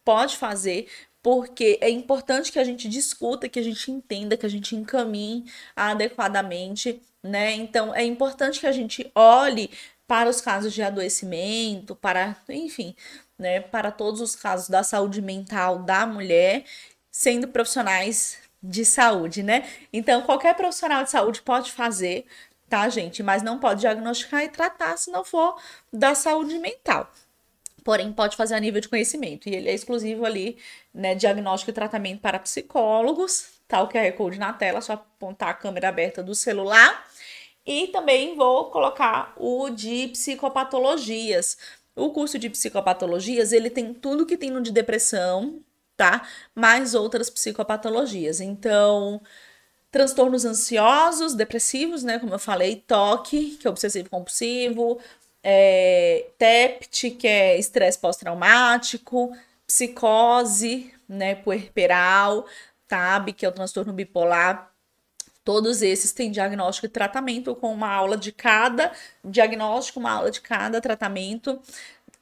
[0.05, 0.89] pode fazer,
[1.23, 5.45] porque é importante que a gente discuta, que a gente entenda, que a gente encaminhe
[5.77, 7.53] adequadamente, né?
[7.53, 9.71] Então é importante que a gente olhe
[10.07, 12.95] para os casos de adoecimento, para, enfim,
[13.39, 16.65] né, para todos os casos da saúde mental da mulher,
[17.11, 19.69] sendo profissionais de saúde, né?
[19.93, 22.27] Então qualquer profissional de saúde pode fazer,
[22.69, 23.23] tá, gente?
[23.23, 25.61] Mas não pode diagnosticar e tratar se não for
[25.93, 27.11] da saúde mental
[27.85, 29.49] porém pode fazer a nível de conhecimento.
[29.49, 30.59] E ele é exclusivo ali,
[30.93, 35.55] né, diagnóstico e tratamento para psicólogos, tá o QR Code na tela, só apontar a
[35.55, 37.07] câmera aberta do celular.
[37.67, 41.59] E também vou colocar o de psicopatologias.
[41.95, 45.61] O curso de psicopatologias, ele tem tudo que tem no de depressão,
[45.97, 46.27] tá?
[46.55, 48.41] Mais outras psicopatologias.
[48.41, 49.21] Então,
[49.91, 52.19] transtornos ansiosos, depressivos, né?
[52.19, 54.99] Como eu falei, toque, que é obsessivo compulsivo,
[55.43, 59.33] é, TEPT, que é estresse pós-traumático,
[59.67, 62.47] psicose, né, puerperal,
[62.89, 64.73] TAB, que é o transtorno bipolar.
[65.45, 68.93] Todos esses têm diagnóstico e tratamento com uma aula de cada
[69.25, 71.61] diagnóstico, uma aula de cada tratamento.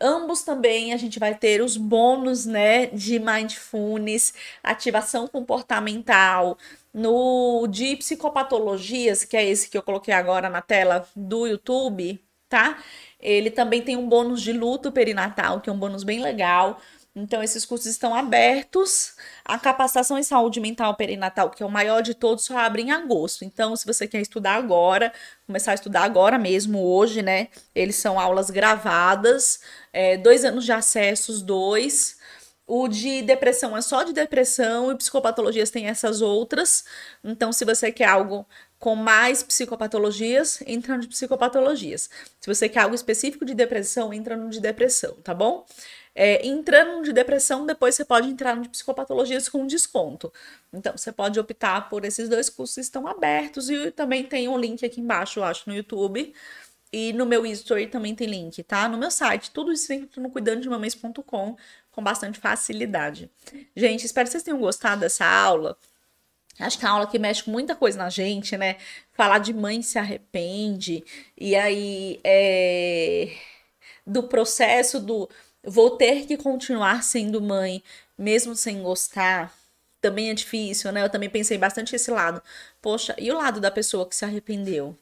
[0.01, 6.59] Ambos também a gente vai ter os bônus, né, de mindfulness, ativação comportamental,
[6.93, 12.79] no de psicopatologias, que é esse que eu coloquei agora na tela do YouTube, tá?
[13.21, 16.81] Ele também tem um bônus de luto perinatal, que é um bônus bem legal.
[17.19, 19.17] Então, esses cursos estão abertos.
[19.43, 22.91] A capacitação em saúde mental perinatal, que é o maior de todos, só abre em
[22.93, 23.43] agosto.
[23.43, 25.11] Então, se você quer estudar agora,
[25.47, 27.49] começar a estudar agora mesmo, hoje, né?
[27.75, 29.61] Eles são aulas gravadas,
[29.95, 32.19] é, dois anos de acessos, dois.
[32.67, 36.85] O de depressão é só de depressão e psicopatologias tem essas outras.
[37.25, 38.47] Então, se você quer algo
[38.79, 42.11] com mais psicopatologias, entra no de psicopatologias.
[42.41, 45.64] Se você quer algo específico de depressão, entra no de depressão, tá bom?
[46.19, 50.33] É, entrando de depressão, depois você pode entrar de psicopatologias com desconto.
[50.73, 54.83] Então, você pode optar por esses dois cursos estão abertos e também tem um link
[54.83, 56.33] aqui embaixo, eu acho, no YouTube.
[56.91, 58.89] E no meu history também tem link, tá?
[58.89, 61.57] No meu site, tudo isso dentro no cuidandodemamães.com
[61.91, 63.31] com bastante facilidade.
[63.77, 65.77] Gente, espero que vocês tenham gostado dessa aula.
[66.59, 68.77] Acho que é uma aula que mexe com muita coisa na gente, né?
[69.12, 71.05] Falar de mãe se arrepende,
[71.37, 73.31] e aí é,
[74.07, 75.29] do processo do
[75.67, 77.83] vou ter que continuar sendo mãe,
[78.17, 79.53] mesmo sem gostar,
[80.01, 81.03] também é difícil, né?
[81.03, 82.43] Eu também pensei bastante esse lado.
[82.81, 84.97] Poxa, e o lado da pessoa que se arrependeu?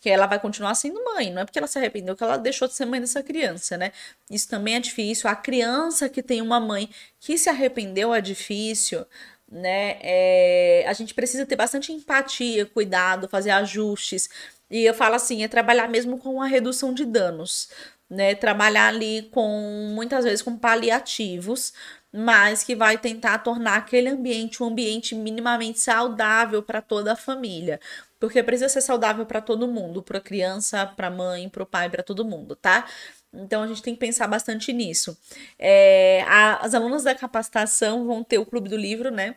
[0.00, 2.68] Que ela vai continuar sendo mãe, não é porque ela se arrependeu que ela deixou
[2.68, 3.92] de ser mãe dessa criança, né?
[4.30, 5.28] Isso também é difícil.
[5.28, 6.88] A criança que tem uma mãe
[7.18, 9.04] que se arrependeu é difícil
[9.50, 9.98] né?
[10.02, 14.28] É, a gente precisa ter bastante empatia, cuidado, fazer ajustes.
[14.70, 17.70] E eu falo assim, é trabalhar mesmo com a redução de danos,
[18.08, 18.34] né?
[18.34, 21.72] Trabalhar ali com muitas vezes com paliativos,
[22.12, 27.80] mas que vai tentar tornar aquele ambiente um ambiente minimamente saudável para toda a família.
[28.18, 31.66] Porque precisa ser saudável para todo mundo, para a criança, para a mãe, para o
[31.66, 32.86] pai, para todo mundo, tá?
[33.32, 35.16] Então a gente tem que pensar bastante nisso.
[35.58, 39.36] É, a, as alunas da capacitação vão ter o Clube do Livro, né?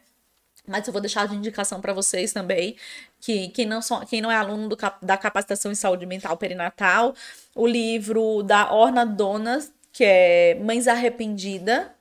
[0.67, 2.75] Mas eu vou deixar de indicação para vocês também,
[3.19, 7.15] que quem não, são, quem não é aluno do, da capacitação em saúde mental perinatal,
[7.55, 11.93] o livro da Orna Donas, que é Mães Arrependida,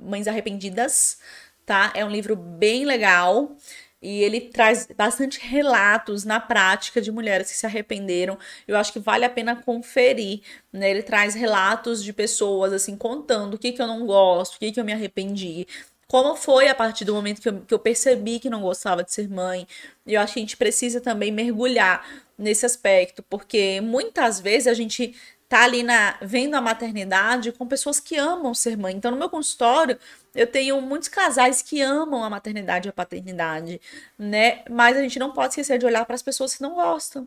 [0.00, 1.18] Mães Arrependidas,
[1.64, 1.92] tá?
[1.94, 3.56] É um livro bem legal.
[4.00, 8.38] E ele traz bastante relatos na prática de mulheres que se arrependeram.
[8.68, 10.42] Eu acho que vale a pena conferir.
[10.72, 10.90] Né?
[10.90, 14.70] Ele traz relatos de pessoas assim contando o que, que eu não gosto, o que,
[14.70, 15.66] que eu me arrependi.
[16.08, 19.12] Como foi a partir do momento que eu, que eu percebi que não gostava de
[19.12, 19.66] ser mãe.
[20.06, 22.06] Eu acho que a gente precisa também mergulhar
[22.38, 25.14] nesse aspecto, porque muitas vezes a gente
[25.48, 28.94] tá ali na vendo a maternidade com pessoas que amam ser mãe.
[28.94, 29.98] Então, no meu consultório,
[30.34, 33.80] eu tenho muitos casais que amam a maternidade e a paternidade,
[34.18, 34.64] né?
[34.70, 37.26] Mas a gente não pode esquecer de olhar para as pessoas que não gostam.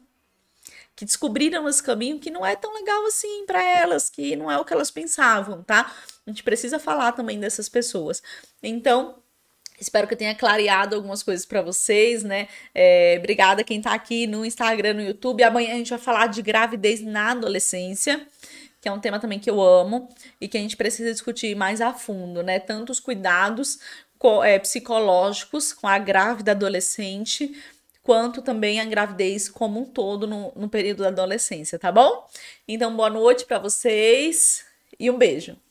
[0.96, 4.58] Que descobriram esse caminho que não é tão legal assim para elas, que não é
[4.60, 5.94] o que elas pensavam, tá?
[6.30, 8.22] A gente precisa falar também dessas pessoas.
[8.62, 9.16] Então,
[9.80, 12.50] Espero que eu tenha clareado algumas coisas para vocês, né?
[12.76, 15.42] É, obrigada quem tá aqui no Instagram, no YouTube.
[15.42, 18.28] Amanhã a gente vai falar de gravidez na adolescência,
[18.82, 20.10] que é um tema também que eu amo
[20.42, 22.60] e que a gente precisa discutir mais a fundo, né?
[22.60, 23.80] Tanto os cuidados
[24.44, 27.56] é, psicológicos com a grávida adolescente,
[28.04, 32.28] quanto também a gravidez como um todo no, no período da adolescência, tá bom?
[32.68, 34.66] Então, boa noite para vocês
[35.00, 35.56] e um beijo.